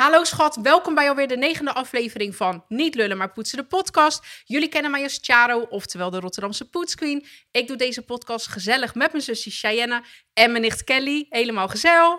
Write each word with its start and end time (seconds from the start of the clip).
Hallo 0.00 0.24
schat, 0.24 0.58
welkom 0.62 0.94
bij 0.94 1.08
alweer 1.08 1.28
de 1.28 1.36
negende 1.36 1.72
aflevering 1.72 2.36
van 2.36 2.64
Niet 2.68 2.94
lullen 2.94 3.16
maar 3.16 3.32
poetsen 3.32 3.58
de 3.58 3.64
podcast. 3.64 4.42
Jullie 4.44 4.68
kennen 4.68 4.90
mij 4.90 5.02
als 5.02 5.18
Charo, 5.22 5.60
oftewel 5.60 6.10
de 6.10 6.20
Rotterdamse 6.20 6.68
poetsqueen. 6.68 7.26
Ik 7.50 7.66
doe 7.66 7.76
deze 7.76 8.02
podcast 8.02 8.46
gezellig 8.46 8.94
met 8.94 9.12
mijn 9.12 9.24
zusje 9.24 9.50
Cheyenne 9.50 10.02
en 10.32 10.50
mijn 10.50 10.62
nicht 10.62 10.84
Kelly. 10.84 11.26
Helemaal 11.28 11.68
gezellig. 11.68 12.18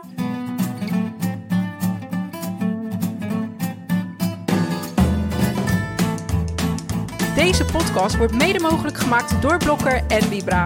Deze 7.35 7.65
podcast 7.65 8.17
wordt 8.17 8.33
mede 8.33 8.59
mogelijk 8.59 8.97
gemaakt 8.97 9.41
door 9.41 9.57
Blokker 9.57 10.03
en 10.07 10.21
Vibra. 10.21 10.65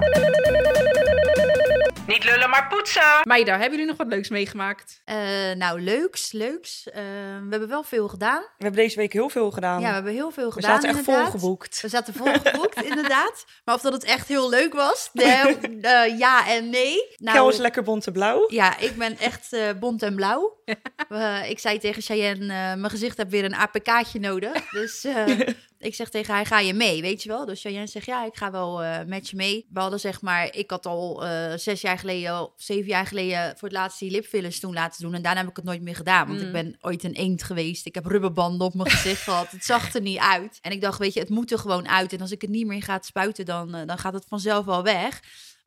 Niet 2.07 2.23
lullen, 2.23 2.49
maar 2.49 2.67
poetsen! 2.67 3.21
Meiden, 3.23 3.53
hebben 3.53 3.71
jullie 3.71 3.85
nog 3.85 3.97
wat 3.97 4.07
leuks 4.07 4.29
meegemaakt? 4.29 5.01
Uh, 5.05 5.15
nou, 5.55 5.81
leuks, 5.81 6.31
leuks. 6.31 6.87
Uh, 6.87 6.93
we 6.93 7.47
hebben 7.49 7.69
wel 7.69 7.83
veel 7.83 8.07
gedaan. 8.07 8.41
We 8.41 8.63
hebben 8.63 8.81
deze 8.81 8.97
week 8.97 9.13
heel 9.13 9.29
veel 9.29 9.51
gedaan. 9.51 9.79
Ja, 9.81 9.87
we 9.87 9.93
hebben 9.93 10.13
heel 10.13 10.31
veel 10.31 10.51
gedaan. 10.51 10.69
We 10.69 10.75
zaten 10.75 10.89
echt 10.89 10.99
inderdaad. 10.99 11.31
volgeboekt. 11.31 11.81
We 11.81 11.87
zaten 11.87 12.13
volgeboekt, 12.13 12.83
inderdaad. 12.91 13.45
Maar 13.63 13.75
of 13.75 13.81
dat 13.81 13.93
het 13.93 14.03
echt 14.03 14.27
heel 14.27 14.49
leuk 14.49 14.73
was, 14.73 15.09
uh, 15.13 16.17
ja 16.19 16.47
en 16.47 16.69
nee. 16.69 17.15
Nou, 17.17 17.37
Kel 17.37 17.49
is 17.49 17.57
lekker 17.57 17.83
bont 17.83 18.07
en 18.07 18.13
blauw. 18.13 18.45
Ja, 18.47 18.77
ik 18.77 18.95
ben 18.97 19.17
echt 19.17 19.55
bont 19.79 20.03
en 20.03 20.15
blauw. 20.15 20.57
ik 21.53 21.59
zei 21.59 21.79
tegen 21.79 22.01
Cheyenne, 22.01 22.75
mijn 22.75 22.89
gezicht 22.89 23.17
heeft 23.17 23.29
weer 23.29 23.45
een 23.45 23.55
APK'tje 23.55 24.19
nodig. 24.19 24.69
Dus 24.69 25.05
ik 25.85 25.95
zeg 25.95 26.09
tegen 26.09 26.33
haar, 26.33 26.45
ga 26.45 26.59
je 26.59 26.73
mee, 26.73 27.01
weet 27.01 27.23
je 27.23 27.29
wel? 27.29 27.45
Dus 27.45 27.61
Cheyenne 27.61 27.87
zegt, 27.87 28.05
ja, 28.05 28.25
ik 28.25 28.35
ga 28.35 28.51
wel 28.51 28.83
met 29.07 29.29
je 29.29 29.35
mee. 29.35 29.65
We 29.69 29.79
hadden 29.79 29.99
zeg 29.99 30.21
maar, 30.21 30.55
ik 30.55 30.69
had 30.69 30.85
al 30.85 31.23
zes 31.55 31.81
jaar 31.81 31.99
geleden, 31.99 32.41
of 32.41 32.51
zeven 32.55 32.87
jaar 32.87 33.05
geleden, 33.05 33.57
voor 33.57 33.67
het 33.67 33.77
laatst 33.77 33.99
die 33.99 34.11
lipfillers 34.11 34.59
toen 34.59 34.73
laten 34.73 35.01
doen. 35.01 35.13
En 35.13 35.21
daarna 35.21 35.39
heb 35.39 35.49
ik 35.49 35.55
het 35.55 35.65
nooit 35.65 35.81
meer 35.81 35.95
gedaan, 35.95 36.27
want 36.27 36.39
Mm. 36.39 36.45
ik 36.45 36.51
ben 36.51 36.75
ooit 36.81 37.03
een 37.03 37.13
eend 37.13 37.43
geweest. 37.43 37.85
Ik 37.85 37.95
heb 37.95 38.05
rubberbanden 38.05 38.67
op 38.67 38.73
mijn 38.73 38.89
gezicht 38.89 39.21
gehad. 39.21 39.51
Het 39.51 39.65
zag 39.65 39.93
er 39.93 40.01
niet 40.01 40.17
uit. 40.19 40.59
En 40.61 40.71
ik 40.71 40.81
dacht, 40.81 40.99
weet 40.99 41.13
je, 41.13 41.19
het 41.19 41.29
moet 41.29 41.51
er 41.51 41.59
gewoon 41.59 41.87
uit. 41.89 42.13
En 42.13 42.21
als 42.21 42.31
ik 42.31 42.41
het 42.41 42.49
niet 42.49 42.67
meer 42.67 42.83
ga 42.83 42.99
spuiten, 43.01 43.45
dan, 43.45 43.75
uh, 43.75 43.81
dan 43.85 43.97
gaat 43.97 44.13
het 44.13 44.25
vanzelf 44.27 44.65
wel 44.65 44.83
weg. 44.83 45.19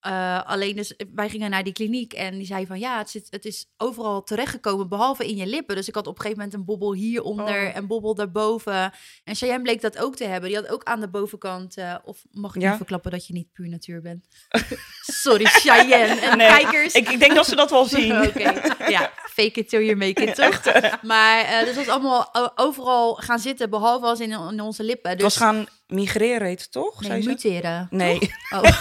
Uh, 0.07 0.43
alleen 0.47 0.77
dus, 0.77 0.95
wij 1.15 1.29
gingen 1.29 1.51
naar 1.51 1.63
die 1.65 1.73
kliniek 1.73 2.13
en 2.13 2.37
die 2.37 2.47
zei 2.47 2.67
van 2.67 2.79
ja, 2.79 2.99
het, 2.99 3.11
zit, 3.11 3.27
het 3.31 3.45
is 3.45 3.67
overal 3.77 4.23
terechtgekomen 4.23 4.89
behalve 4.89 5.27
in 5.29 5.37
je 5.37 5.47
lippen. 5.47 5.77
Dus 5.77 5.89
ik 5.89 5.95
had 5.95 6.07
op 6.07 6.15
een 6.15 6.21
gegeven 6.21 6.39
moment 6.43 6.59
een 6.59 6.65
bobbel 6.65 6.95
hieronder 6.95 7.67
Oh. 7.69 7.77
en 7.77 7.87
bobbel 7.87 8.15
daarboven. 8.15 8.93
En 9.25 9.35
Cheyenne 9.35 9.63
bleek 9.63 9.81
dat 9.81 9.99
ook 9.99 10.17
te 10.17 10.25
hebben. 10.25 10.49
Die 10.51 10.59
had 10.59 10.69
ook 10.69 10.85
aan 10.85 11.01
de 11.01 11.09
bovenkant, 11.09 11.79
uh, 11.79 11.95
of 12.05 12.19
mag 12.31 12.55
ik 12.55 12.63
Ja? 12.63 12.69
niet 12.69 12.77
verklappen 12.77 13.11
dat 13.11 13.27
je 13.27 13.33
niet 13.33 13.53
puur 13.53 13.69
natuur 13.69 14.01
bent? 14.03 14.27
Sorry, 15.23 15.45
Cheyenne 15.45 16.21
en 16.21 16.39
Nee, 16.39 16.49
kijkers. 16.49 16.95
Ik, 16.95 17.09
ik 17.09 17.19
denk 17.19 17.35
dat 17.35 17.47
ze 17.47 17.57
dat 17.57 17.71
wel 17.71 17.85
zien. 17.99 18.23
Oké, 18.27 18.51
ja, 18.89 19.13
fake 19.43 19.61
it 19.61 19.69
till 19.69 19.81
you 19.81 19.97
make 19.97 20.23
it, 20.23 20.35
toch? 20.43 20.63
Maar 21.03 21.43
uh, 21.45 21.65
dus 21.65 21.75
dat 21.75 21.85
is 21.85 21.89
allemaal 21.91 22.31
overal 22.55 23.15
gaan 23.15 23.39
zitten, 23.39 23.71
behalve 23.71 24.07
als 24.07 24.21
in, 24.21 24.31
in 24.31 24.61
onze 24.61 24.83
lippen. 24.83 25.11
Het 25.11 25.19
Dus, 25.19 25.35
was 25.35 25.43
gaan 25.47 25.67
migreren, 25.87 26.47
heet 26.47 26.61
het 26.61 26.73
toch? 26.73 27.01
nee, 27.01 27.25
muteren. 27.27 27.87
Nee, 27.91 28.19
Oh. 28.55 28.81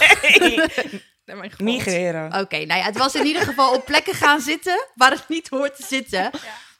Migreren. 1.58 2.40
Oké, 2.40 2.56
nou 2.56 2.80
ja, 2.80 2.84
het 2.86 2.98
was 2.98 3.14
in 3.14 3.26
ieder 3.26 3.42
geval 3.42 3.74
op 3.74 3.84
plekken 3.84 4.14
gaan 4.14 4.40
zitten 4.40 4.86
waar 4.94 5.10
het 5.10 5.28
niet 5.28 5.48
hoort 5.48 5.76
te 5.76 5.84
zitten. 5.88 6.30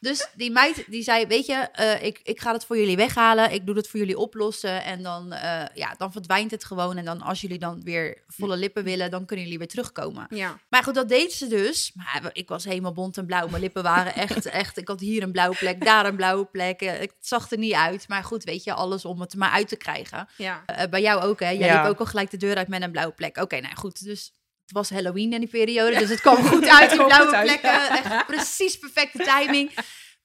Dus 0.00 0.28
die 0.34 0.50
meid 0.50 0.84
die 0.86 1.02
zei, 1.02 1.26
weet 1.26 1.46
je, 1.46 1.54
eh, 1.54 2.02
ik, 2.02 2.20
ik 2.22 2.40
ga 2.40 2.52
het 2.52 2.64
voor 2.64 2.78
jullie 2.78 2.96
weghalen. 2.96 3.52
Ik 3.52 3.66
doe 3.66 3.76
het 3.76 3.88
voor 3.88 3.98
jullie 4.00 4.18
oplossen. 4.18 4.84
En 4.84 5.02
dan, 5.02 5.32
eh, 5.32 5.64
ja, 5.74 5.94
dan 5.96 6.12
verdwijnt 6.12 6.50
het 6.50 6.64
gewoon. 6.64 6.96
En 6.96 7.04
dan 7.04 7.20
als 7.22 7.40
jullie 7.40 7.58
dan 7.58 7.80
weer 7.82 8.22
volle 8.26 8.56
lippen 8.56 8.84
willen, 8.84 9.10
dan 9.10 9.24
kunnen 9.26 9.44
jullie 9.44 9.58
weer 9.58 9.68
terugkomen. 9.68 10.26
Ja. 10.34 10.58
Maar 10.68 10.82
goed, 10.82 10.94
dat 10.94 11.08
deed 11.08 11.32
ze 11.32 11.46
dus. 11.46 11.92
Maar 11.94 12.30
ik 12.32 12.48
was 12.48 12.64
helemaal 12.64 12.92
bont 12.92 13.16
en 13.16 13.26
blauw. 13.26 13.48
Mijn 13.48 13.62
lippen 13.62 13.82
waren 13.82 14.14
echt, 14.14 14.46
echt... 14.62 14.76
Ik 14.76 14.88
had 14.88 15.00
hier 15.00 15.22
een 15.22 15.32
blauwe 15.32 15.56
plek, 15.56 15.84
daar 15.84 16.06
een 16.06 16.16
blauwe 16.16 16.44
plek. 16.44 16.80
Eh, 16.80 16.92
Het 16.98 17.14
zag 17.20 17.50
er 17.50 17.58
niet 17.58 17.74
uit. 17.74 18.08
Maar 18.08 18.24
goed, 18.24 18.44
weet 18.44 18.64
je, 18.64 18.72
alles 18.74 19.04
om 19.04 19.20
het 19.20 19.32
er 19.32 19.38
maar 19.38 19.50
uit 19.52 19.68
te 19.68 19.76
krijgen. 19.76 20.28
Ja. 20.36 20.62
Eh, 20.66 20.88
bij 20.90 21.00
jou 21.00 21.22
ook, 21.22 21.40
hè? 21.40 21.48
Jij 21.50 21.66
Ja. 21.68 21.80
liep 21.82 21.90
ook 21.90 21.98
al 22.00 22.06
gelijk 22.06 22.30
de 22.30 22.36
deur 22.36 22.56
uit 22.56 22.68
met 22.68 22.82
een 22.82 22.90
blauwe 22.90 23.14
plek. 23.14 23.36
Oké, 23.36 23.60
nou 23.60 23.74
goed. 23.74 24.04
Dus 24.04 24.32
het 24.62 24.76
was 24.76 24.90
Halloween 24.90 25.32
in 25.32 25.40
die 25.40 25.48
periode. 25.48 25.98
Dus 25.98 26.08
het 26.08 26.20
kwam 26.20 26.36
goed 26.36 26.68
uit, 26.68 26.90
die 26.90 27.04
blauwe 27.06 27.40
plekken. 27.42 27.88
Echt 27.90 28.26
precies 28.26 28.78
perfecte 28.78 29.18
timing. 29.24 29.70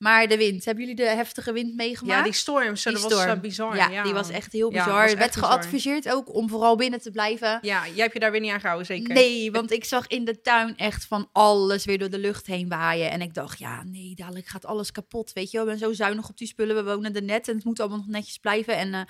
Maar 0.03 0.28
de 0.28 0.38
wind. 0.38 0.66
Hebben 0.66 0.84
jullie 0.86 1.00
de 1.06 1.09
heftige 1.09 1.52
wind 1.53 1.75
meegemaakt? 1.75 2.18
ja, 2.18 2.24
die 2.24 2.34
storm, 2.34 2.75
zo, 2.75 2.90
Die 2.91 3.02
dat 3.02 3.12
was 3.12 3.25
uh, 3.25 3.40
bizar. 3.40 3.75
Ja, 3.75 3.90
Ja, 3.90 4.03
die 4.03 4.14
was 4.14 4.30
echt 4.30 4.52
heel 4.52 4.74
Ja, 4.74 4.84
bizar. 4.86 5.03
echt 5.03 5.18
werd 5.18 5.34
bizar. 5.34 5.50
geadviseerd 5.52 6.09
ook 6.12 6.34
om 6.36 6.50
vooral 6.50 6.75
binnen 6.75 7.02
te 7.02 7.12
blijven. 7.12 7.59
Ja, 7.62 7.88
jij 7.88 8.02
hebt 8.02 8.14
je 8.14 8.19
daar 8.19 8.31
weer 8.31 8.40
niet 8.41 8.52
aan 8.52 8.59
gehouden, 8.59 8.86
zeker? 8.88 9.14
Nee, 9.14 9.52
want 9.52 9.72
ik 9.72 9.86
zag 9.86 10.08
in 10.08 10.25
de 10.25 10.41
tuin 10.41 10.78
echt 10.78 11.06
van 11.06 11.30
alles 11.31 11.86
weer 11.86 11.97
door 11.97 12.09
de 12.09 12.18
lucht 12.19 12.46
heen 12.47 12.69
waaien. 12.69 13.12
En 13.12 13.22
ik 13.22 13.34
dacht, 13.34 13.59
ja, 13.59 13.84
nee, 13.84 14.14
dadelijk 14.16 14.47
gaat 14.47 14.66
alles 14.66 14.91
kapot. 14.91 15.34
Weet 15.34 15.52
je 15.52 15.58
wel, 15.58 15.66
ik 15.66 15.80
ben 15.80 15.88
zo 15.88 15.94
zuinig 15.94 16.30
op 16.30 16.38
die 16.38 16.47
spullen. 16.47 16.75
We 16.75 16.84
wonen 16.84 17.16
er 17.16 17.24
net 17.24 17.47
en 17.47 17.56
het 17.56 17.66
moet 17.66 17.80
allemaal 17.80 17.97
nog 17.97 18.08
netjes 18.08 18.38
blijven. 18.38 18.78
En 18.78 18.94
eh, 18.94 19.02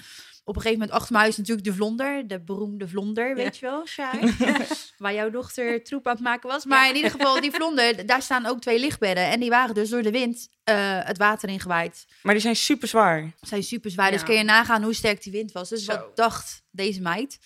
op 0.46 0.56
een 0.56 0.62
gegeven 0.62 0.80
moment 0.80 0.98
achter 0.98 1.12
mijn 1.12 1.24
huis 1.24 1.38
natuurlijk 1.38 1.68
de 1.68 1.74
vlonder. 1.74 2.28
De 2.28 2.40
beroemde 2.40 2.88
vlonder, 2.88 3.36
weet 3.36 3.58
je 3.58 3.66
wel, 3.66 3.88
Shai? 3.88 4.36
Waar 4.98 5.14
jouw 5.14 5.30
dochter 5.30 5.84
troep 5.84 6.08
aan 6.08 6.14
het 6.14 6.24
maken 6.24 6.50
was. 6.50 6.66
Maar 6.66 6.90
in 6.90 6.96
ieder 6.96 7.12
geval, 7.12 7.42
die 7.42 7.52
vlonder, 7.52 8.06
daar 8.06 8.22
staan 8.22 8.46
ook 8.46 8.62
twee 8.62 8.80
lichtbedden. 8.80 9.26
En 9.26 9.40
die 9.40 9.50
waren 9.50 9.76
dus 9.76 9.90
door 9.90 10.02
de 10.02 10.12
wind 10.12 10.50
eh, 10.64 11.00
het 11.04 11.18
water 11.18 11.50
ingewaaid. 11.50 12.06
Maar 12.22 12.34
die 12.34 12.42
zijn 12.42 12.56
super 12.56 12.88
zwaar. 12.88 13.32
Zijn 13.42 13.64
super 13.64 13.92
zwaar, 13.92 14.12
dus 14.12 14.24
kun 14.24 14.36
je 14.36 14.44
nagaan 14.44 14.84
hoe 14.84 14.94
sterk 14.94 15.24
die 15.24 15.32
wind 15.32 15.52
was. 15.52 15.70
Dus 15.70 15.84
Zo. 15.86 15.92
wat 15.92 16.16
dacht 16.16 16.64
deze 16.72 17.02
meid? 17.02 17.40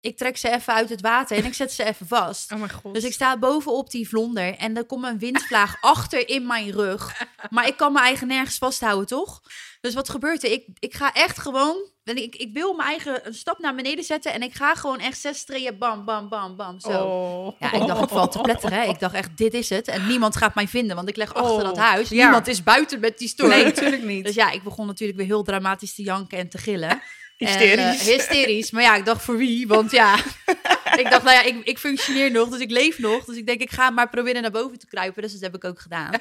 Ik 0.00 0.16
trek 0.16 0.36
ze 0.36 0.50
even 0.50 0.72
uit 0.72 0.88
het 0.88 1.00
water 1.00 1.36
en 1.36 1.44
ik 1.44 1.54
zet 1.54 1.72
ze 1.72 1.84
even 1.84 2.06
vast. 2.06 2.52
Oh 2.52 2.58
mijn 2.58 2.72
god. 2.72 2.94
Dus 2.94 3.04
ik 3.04 3.12
sta 3.12 3.38
bovenop 3.38 3.90
die 3.90 4.08
vlonder 4.08 4.56
en 4.56 4.76
er 4.76 4.84
komt 4.84 5.04
een 5.04 5.18
windvlaag 5.18 5.76
achter 5.80 6.28
in 6.28 6.46
mijn 6.46 6.70
rug. 6.70 7.26
Maar 7.50 7.66
ik 7.66 7.76
kan 7.76 7.92
mijn 7.92 8.04
eigen 8.04 8.26
nergens 8.26 8.58
vasthouden, 8.58 9.06
toch? 9.06 9.42
Dus 9.80 9.94
wat 9.94 10.08
gebeurt 10.08 10.44
er? 10.44 10.50
Ik, 10.50 10.66
ik 10.78 10.94
ga 10.94 11.12
echt 11.12 11.38
gewoon... 11.38 11.92
Ik, 12.04 12.36
ik 12.36 12.50
wil 12.52 12.74
mijn 12.74 12.88
eigen 12.88 13.26
een 13.26 13.34
stap 13.34 13.58
naar 13.58 13.74
beneden 13.74 14.04
zetten 14.04 14.32
en 14.32 14.42
ik 14.42 14.54
ga 14.54 14.74
gewoon 14.74 14.98
echt 14.98 15.20
zes 15.20 15.44
treden, 15.44 15.78
bam, 15.78 16.04
bam, 16.04 16.28
bam, 16.28 16.56
bam, 16.56 16.80
zo. 16.80 16.88
Oh. 16.88 17.60
Ja, 17.60 17.72
ik 17.72 17.86
dacht, 17.86 18.02
ik 18.02 18.08
val 18.08 18.28
te 18.28 18.40
pletteren. 18.40 18.80
Hè. 18.80 18.88
Ik 18.88 18.98
dacht 18.98 19.14
echt, 19.14 19.36
dit 19.36 19.54
is 19.54 19.68
het. 19.68 19.88
En 19.88 20.06
niemand 20.06 20.36
gaat 20.36 20.54
mij 20.54 20.68
vinden, 20.68 20.96
want 20.96 21.08
ik 21.08 21.16
leg 21.16 21.34
achter 21.34 21.52
Oh, 21.52 21.62
dat 21.62 21.76
huis. 21.76 22.08
ja. 22.08 22.22
Niemand 22.22 22.46
is 22.46 22.62
buiten 22.62 23.00
met 23.00 23.18
die 23.18 23.28
storm. 23.28 23.50
Nee, 23.50 23.64
natuurlijk 23.64 24.02
niet. 24.02 24.24
Dus 24.24 24.34
ja, 24.34 24.50
ik 24.50 24.62
begon 24.62 24.86
natuurlijk 24.86 25.18
weer 25.18 25.26
heel 25.26 25.42
dramatisch 25.42 25.94
te 25.94 26.02
janken 26.02 26.38
en 26.38 26.48
te 26.48 26.58
gillen. 26.58 27.02
Hysterisch. 27.36 27.72
En, 27.76 27.88
eh, 27.88 28.16
hysterisch. 28.16 28.70
Maar 28.70 28.82
ja, 28.82 28.96
ik 28.96 29.04
dacht 29.04 29.22
voor 29.22 29.36
wie? 29.36 29.66
Want 29.66 29.90
ja, 29.90 30.16
ik 31.02 31.10
dacht, 31.10 31.22
nou 31.22 31.34
ja, 31.34 31.42
ik, 31.42 31.64
ik 31.64 31.78
functioneer 31.78 32.30
nog, 32.30 32.48
dus 32.48 32.60
ik 32.60 32.70
leef 32.70 32.98
nog. 32.98 33.24
Dus 33.24 33.36
ik 33.36 33.46
denk, 33.46 33.60
ik 33.60 33.70
ga 33.70 33.90
maar 33.90 34.08
proberen 34.08 34.42
naar 34.42 34.50
boven 34.50 34.78
te 34.78 34.86
kruipen. 34.86 35.22
Dus 35.22 35.32
dat 35.32 35.40
heb 35.40 35.54
ik 35.54 35.64
ook 35.64 35.80
gedaan. 35.80 36.12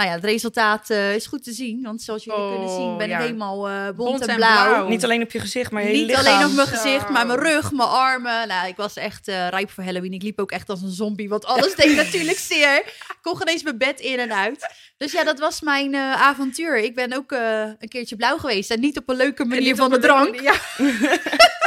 Nou 0.00 0.12
ja, 0.12 0.18
het 0.18 0.28
resultaat 0.28 0.90
eh, 0.90 1.14
is 1.14 1.26
goed 1.26 1.44
te 1.44 1.52
zien. 1.52 1.82
Want 1.82 2.02
zoals 2.02 2.24
jullie 2.24 2.40
Oh, 2.40 2.52
kunnen 2.52 2.68
zien, 2.76 2.96
ben 2.96 3.08
ja. 3.08 3.16
ik 3.16 3.22
helemaal 3.22 3.68
eh, 3.68 3.84
bont, 3.84 3.96
Bont 3.96 4.20
en 4.22 4.28
en 4.28 4.36
blauw. 4.36 4.68
blauw. 4.68 4.88
Niet 4.88 5.04
alleen 5.04 5.22
op 5.22 5.30
je 5.30 5.40
gezicht, 5.40 5.70
maar 5.70 5.82
je 5.82 5.92
Niet 5.92 6.06
lichaam. 6.06 6.26
alleen 6.26 6.46
op 6.46 6.52
mijn 6.52 6.68
gezicht, 6.68 7.08
maar 7.08 7.26
mijn 7.26 7.38
rug, 7.38 7.72
mijn 7.72 7.88
armen. 7.88 8.48
Nou, 8.48 8.68
ik 8.68 8.76
was 8.76 8.96
echt 8.96 9.28
eh, 9.28 9.48
rijp 9.48 9.70
voor 9.70 9.84
Halloween. 9.84 10.12
Ik 10.12 10.22
liep 10.22 10.40
ook 10.40 10.50
echt 10.50 10.68
als 10.68 10.82
een 10.82 10.90
zombie, 10.90 11.28
want 11.28 11.44
alles 11.44 11.74
deed 11.74 11.96
natuurlijk 12.04 12.38
zeer. 12.38 12.76
Ik 12.76 13.18
kon 13.22 13.36
geen 13.36 13.46
eens 13.48 13.62
mijn 13.62 13.78
bed 13.78 14.00
in 14.00 14.18
en 14.18 14.34
uit. 14.34 14.74
Dus 14.96 15.12
ja, 15.12 15.24
dat 15.24 15.38
was 15.38 15.60
mijn 15.60 15.94
eh, 15.94 16.12
avontuur. 16.12 16.78
Ik 16.78 16.94
ben 16.94 17.12
ook 17.16 17.32
eh, 17.32 17.62
een 17.78 17.88
keertje 17.88 18.16
blauw 18.16 18.38
geweest. 18.38 18.70
En 18.70 18.80
niet 18.80 18.98
op 18.98 19.08
een 19.08 19.16
leuke 19.16 19.44
manier 19.44 19.76
van 19.76 19.90
de 19.90 19.98
drank. 19.98 20.40
Ja. 20.40 20.54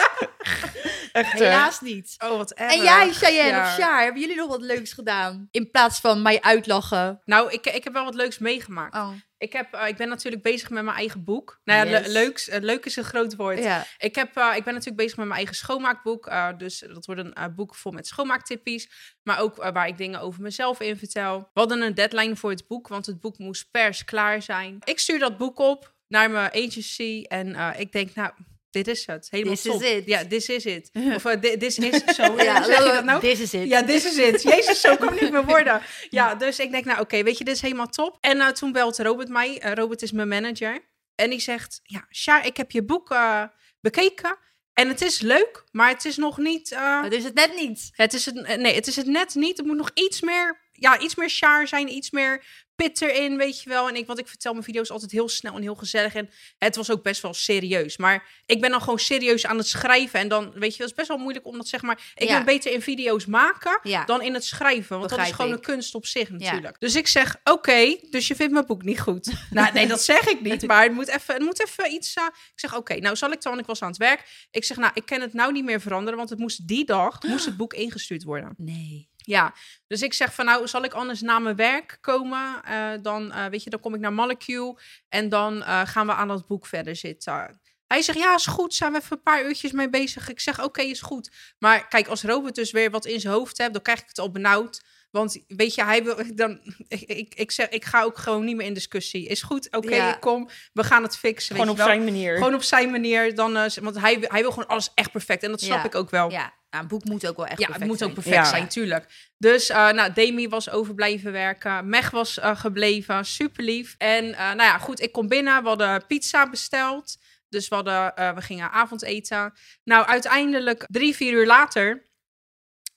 Echt, 1.13 1.31
Helaas 1.31 1.81
niet. 1.81 2.15
Oh, 2.23 2.37
wat 2.37 2.51
erg. 2.51 2.73
En 2.73 2.83
jij, 2.83 3.11
Cheyenne 3.13 3.49
Ja. 3.57 3.61
of 3.63 3.73
Sjaar, 3.73 4.03
hebben 4.03 4.21
jullie 4.21 4.35
nog 4.35 4.47
wat 4.47 4.61
leuks 4.61 4.93
gedaan? 4.93 5.47
In 5.51 5.71
plaats 5.71 5.99
van 5.99 6.21
mij 6.21 6.41
uitlachen. 6.41 7.21
Nou, 7.25 7.51
ik, 7.51 7.65
ik 7.65 7.83
heb 7.83 7.93
wel 7.93 8.03
wat 8.03 8.15
leuks 8.15 8.37
meegemaakt. 8.37 8.95
Oh, 8.95 9.09
Ik, 9.37 9.53
heb, 9.53 9.73
eh, 9.73 9.87
ik 9.87 9.95
ben 9.97 10.07
natuurlijk 10.09 10.43
bezig 10.43 10.69
met 10.69 10.83
mijn 10.83 10.97
eigen 10.97 11.23
boek. 11.23 11.59
Nou 11.63 11.85
ja, 11.87 11.97
Yes. 11.99 12.07
le- 12.07 12.13
leuks, 12.13 12.49
eh, 12.49 12.61
leuk 12.61 12.85
is 12.85 12.95
een 12.95 13.03
groot 13.03 13.35
woord. 13.35 13.57
ja. 13.63 13.85
Ik, 13.97 14.15
heb, 14.15 14.37
eh, 14.37 14.51
ik 14.55 14.63
ben 14.63 14.73
natuurlijk 14.73 15.01
bezig 15.01 15.17
met 15.17 15.25
mijn 15.25 15.37
eigen 15.37 15.55
schoonmaakboek. 15.55 16.27
eh, 16.27 16.49
dus 16.57 16.79
dat 16.93 17.05
wordt 17.05 17.21
een 17.33 17.53
boek 17.55 17.75
vol 17.75 17.91
met 17.91 18.07
schoonmaaktippies. 18.07 18.89
Maar 19.23 19.39
ook 19.39 19.55
waar 19.55 19.87
ik 19.87 19.97
dingen 19.97 20.19
over 20.19 20.41
mezelf 20.41 20.79
in 20.79 20.97
vertel. 20.97 21.39
We 21.39 21.59
hadden 21.59 21.81
een 21.81 21.93
deadline 21.95 22.35
voor 22.35 22.49
het 22.49 22.67
boek, 22.67 22.87
want 22.87 23.05
het 23.05 23.19
boek 23.19 23.37
moest 23.37 23.71
pers 23.71 24.05
klaar 24.05 24.41
zijn. 24.41 24.77
Ik 24.83 24.99
stuur 24.99 25.19
dat 25.19 25.37
boek 25.37 25.59
op 25.59 25.93
naar 26.07 26.29
mijn 26.31 26.51
agency. 26.53 27.25
En 27.27 27.55
eh, 27.55 27.69
ik 27.79 27.91
denk, 27.91 28.15
nou, 28.15 28.31
dit 28.73 28.87
is 28.87 29.05
het. 29.05 29.27
Helemaal 29.29 29.53
This 29.53 29.65
is 29.65 29.71
top. 29.71 29.81
it. 29.81 30.05
Ja, 30.05 30.25
this 30.27 30.49
is 30.49 30.65
it. 30.65 30.89
Of 31.15 31.25
uh, 31.25 31.31
this 31.33 31.77
is 31.77 32.03
zo. 32.15 32.35
Ja, 32.37 32.63
zeg 32.63 32.77
je 32.77 32.91
dat 32.93 33.03
nou? 33.03 33.19
This 33.19 33.39
is 33.39 33.53
it. 33.53 33.67
Ja, 33.67 33.83
this 33.83 34.05
is 34.05 34.17
it. 34.17 34.41
Jezus, 34.53 34.81
zo 34.81 34.95
kan 34.95 35.07
het 35.11 35.21
niet 35.21 35.31
meer 35.31 35.45
worden. 35.45 35.81
Ja, 36.09 36.35
dus 36.35 36.59
ik 36.59 36.71
denk, 36.71 36.85
nou 36.85 36.99
oké, 36.99 37.23
weet 37.23 37.37
je, 37.37 37.43
dit 37.43 37.55
is 37.55 37.61
helemaal 37.61 37.87
top. 37.87 38.17
En 38.21 38.39
eh, 38.41 38.47
toen 38.47 38.71
belt 38.71 38.97
Robert 38.99 39.29
mij. 39.29 39.59
Eh, 39.59 39.71
Robert 39.73 40.01
is 40.01 40.11
mijn 40.11 40.27
manager. 40.27 40.79
En 41.15 41.29
die 41.29 41.39
zegt, 41.39 41.79
ja, 41.83 42.05
Sjaar, 42.11 42.45
ik 42.45 42.57
heb 42.57 42.71
je 42.71 42.83
boek 42.83 43.11
eh, 43.11 43.43
bekeken. 43.81 44.37
En 44.73 44.87
het 44.87 45.01
is 45.01 45.19
leuk, 45.21 45.63
maar 45.71 45.89
het 45.89 46.05
is 46.05 46.17
nog 46.17 46.37
niet... 46.37 46.71
eh, 46.71 47.03
Dat 47.03 47.11
is 47.11 47.23
het 47.23 47.33
net 47.33 47.55
niet. 47.55 47.89
het 47.91 48.13
is 48.13 48.25
het, 48.25 48.41
eh, 48.43 48.57
nee, 48.57 48.75
het 48.75 48.87
is 48.87 48.95
het 48.95 49.05
net 49.05 49.35
niet. 49.35 49.59
Er 49.59 49.65
moet 49.65 49.77
nog 49.77 49.91
iets 49.93 50.21
meer 50.21 50.61
ja, 50.73 50.99
iets 50.99 51.15
meer 51.15 51.29
char 51.29 51.67
zijn, 51.67 51.89
iets 51.93 52.11
meer 52.11 52.43
pit 52.75 53.01
erin, 53.01 53.37
weet 53.37 53.61
je 53.61 53.69
wel. 53.69 53.87
En 53.89 53.95
ik, 53.95 54.07
want 54.07 54.19
ik 54.19 54.27
vertel 54.27 54.51
mijn 54.51 54.63
video's 54.63 54.89
altijd 54.91 55.11
heel 55.11 55.29
snel 55.29 55.55
en 55.55 55.61
heel 55.61 55.75
gezellig. 55.75 56.13
En 56.15 56.29
het 56.57 56.75
was 56.75 56.91
ook 56.91 57.03
best 57.03 57.21
wel 57.21 57.33
serieus. 57.33 57.97
Maar 57.97 58.27
ik 58.45 58.61
ben 58.61 58.69
dan 58.69 58.79
gewoon 58.81 58.99
serieus 58.99 59.45
aan 59.45 59.57
het 59.57 59.67
schrijven. 59.67 60.19
En 60.19 60.27
dan, 60.27 60.51
weet 60.55 60.75
je, 60.75 60.81
het 60.81 60.91
is 60.91 60.97
best 60.97 61.07
wel 61.07 61.17
moeilijk 61.17 61.45
om 61.45 61.57
dat, 61.57 61.67
zeg 61.67 61.81
maar... 61.81 62.11
Ik 62.15 62.27
Ja. 62.27 62.35
ben 62.35 62.45
beter 62.45 62.71
in 62.71 62.81
video's 62.81 63.25
maken 63.25 63.79
Ja. 63.83 64.05
dan 64.05 64.21
in 64.21 64.33
het 64.33 64.43
schrijven. 64.43 64.97
Want 64.97 65.09
dat 65.09 65.19
is 65.19 65.31
gewoon 65.31 65.51
ik. 65.51 65.57
een 65.57 65.63
kunst 65.63 65.95
op 65.95 66.05
zich 66.05 66.29
natuurlijk. 66.29 66.79
Dus 66.79 66.95
ik 66.95 67.07
zeg, 67.07 67.35
oké, 67.43 67.97
dus 68.09 68.27
je 68.27 68.35
vindt 68.35 68.53
mijn 68.53 68.65
boek 68.65 68.83
niet 68.83 68.99
goed. 68.99 69.31
nou, 69.49 69.73
nee, 69.73 69.87
dat 69.87 70.01
zeg 70.03 70.27
ik 70.27 70.41
niet. 70.41 70.67
Maar 70.67 70.83
het 70.83 70.93
moet 70.93 71.07
even, 71.07 71.33
het 71.33 71.43
moet 71.43 71.63
even 71.67 71.91
iets... 71.93 72.13
eh, 72.13 72.23
ik 72.25 72.59
zeg, 72.59 72.75
oké, 72.75 72.95
nou 72.95 73.15
zal 73.15 73.31
ik 73.31 73.41
dan, 73.41 73.59
ik 73.59 73.65
was 73.65 73.81
aan 73.81 73.87
het 73.89 73.97
werk. 73.97 74.47
Ik 74.51 74.63
zeg, 74.63 74.77
nou, 74.77 74.91
ik 74.93 75.05
kan 75.05 75.21
het 75.21 75.33
nou 75.33 75.51
niet 75.51 75.63
meer 75.65 75.81
veranderen. 75.81 76.17
Want 76.17 76.29
het 76.29 76.39
moest 76.39 76.67
die 76.67 76.85
dag, 76.85 77.23
moest 77.23 77.45
het 77.45 77.57
boek 77.57 77.73
ingestuurd 77.73 78.23
worden. 78.23 78.53
Nee. 78.57 79.11
Ja, 79.25 79.53
dus 79.87 80.01
ik 80.01 80.13
zeg 80.13 80.33
van 80.33 80.45
nou, 80.45 80.67
zal 80.67 80.83
ik 80.83 80.93
anders 80.93 81.21
na 81.21 81.39
mijn 81.39 81.55
werk 81.55 81.97
komen? 82.01 82.63
Eh, 82.63 82.91
dan, 83.01 83.31
eh, 83.31 83.45
weet 83.45 83.63
je, 83.63 83.69
dan 83.69 83.79
kom 83.79 83.93
ik 83.93 83.99
naar 83.99 84.13
Molecule 84.13 84.79
en 85.09 85.29
dan 85.29 85.63
eh, 85.63 85.81
gaan 85.85 86.07
we 86.07 86.13
aan 86.13 86.27
dat 86.27 86.47
boek 86.47 86.65
verder 86.65 86.95
zitten. 86.95 87.61
Hij 87.87 88.01
zegt, 88.01 88.17
ja, 88.17 88.33
is 88.33 88.45
goed, 88.45 88.73
zijn 88.73 88.91
we 88.91 88.97
even 88.97 89.17
een 89.17 89.23
paar 89.23 89.45
uurtjes 89.45 89.71
mee 89.71 89.89
bezig. 89.89 90.29
Ik 90.29 90.39
zeg, 90.39 90.63
oké, 90.63 90.81
is 90.81 91.01
goed. 91.01 91.31
Maar 91.59 91.87
kijk, 91.87 92.07
als 92.07 92.23
Robert 92.23 92.55
dus 92.55 92.71
weer 92.71 92.91
wat 92.91 93.05
in 93.05 93.19
zijn 93.19 93.33
hoofd 93.33 93.57
heeft, 93.57 93.73
dan 93.73 93.81
krijg 93.81 93.99
ik 93.99 94.07
het 94.07 94.19
al 94.19 94.31
benauwd. 94.31 94.81
Want 95.13 95.37
weet 95.47 95.75
je, 95.75 95.83
hij 95.83 96.03
wil 96.03 96.17
dan. 96.35 96.59
Ik, 96.87 97.01
ik, 97.01 97.33
ik 97.35 97.51
zeg, 97.51 97.69
ik 97.69 97.85
ga 97.85 98.03
ook 98.03 98.17
gewoon 98.17 98.45
niet 98.45 98.55
meer 98.55 98.65
in 98.65 98.73
discussie. 98.73 99.27
Is 99.27 99.41
goed, 99.41 99.67
oké, 99.71 99.95
Ja. 99.95 100.13
ik 100.13 100.19
kom, 100.19 100.49
we 100.73 100.83
gaan 100.83 101.03
het 101.03 101.17
fixen. 101.17 101.55
Gewoon 101.55 101.71
weet 101.75 101.79
op 101.79 101.87
zijn 101.89 102.03
manier. 102.03 102.37
Gewoon 102.37 102.53
op 102.53 102.63
zijn 102.63 102.91
manier. 102.91 103.35
Dan, 103.35 103.57
eh, 103.57 103.71
want 103.81 103.99
hij, 103.99 104.17
hij 104.21 104.41
wil 104.41 104.49
gewoon 104.51 104.67
alles 104.67 104.91
echt 104.95 105.11
perfect. 105.11 105.43
En 105.43 105.49
dat 105.49 105.61
snap 105.61 105.77
Ja. 105.77 105.83
ik 105.85 105.95
ook 105.95 106.09
wel. 106.09 106.31
Ja, 106.31 106.53
nou, 106.69 106.83
een 106.83 106.87
boek 106.87 107.03
moet 107.03 107.27
ook 107.27 107.35
wel 107.37 107.45
echt 107.47 107.59
Ja, 107.59 107.65
perfect 107.67 107.79
het 107.79 107.99
moet 107.99 108.03
ook 108.03 108.13
zijn. 108.13 108.23
perfect 108.23 108.45
Ja. 108.45 108.57
zijn, 108.57 108.67
tuurlijk. 108.67 109.31
Dus, 109.37 109.69
eh 109.69 109.89
nou, 109.89 110.13
Demi 110.13 110.47
was 110.49 110.69
over 110.69 110.93
blijven 110.93 111.31
werken. 111.31 111.89
Meg 111.89 112.09
was 112.09 112.39
eh, 112.39 112.57
gebleven, 112.59 113.25
super 113.25 113.63
lief. 113.63 113.95
En, 113.97 114.29
nou 114.29 114.55
ja, 114.61 114.77
goed, 114.77 115.01
ik 115.01 115.11
kom 115.11 115.27
binnen. 115.27 115.61
We 115.61 115.67
hadden 115.67 116.05
pizza 116.07 116.49
besteld. 116.49 117.17
Dus 117.49 117.67
we, 117.67 117.75
hadden, 117.75 118.13
we 118.35 118.41
gingen 118.41 118.71
avondeten. 118.71 119.53
Nou, 119.83 120.05
uiteindelijk, 120.05 120.85
drie, 120.87 121.15
vier 121.15 121.33
uur 121.33 121.45
later... 121.45 122.11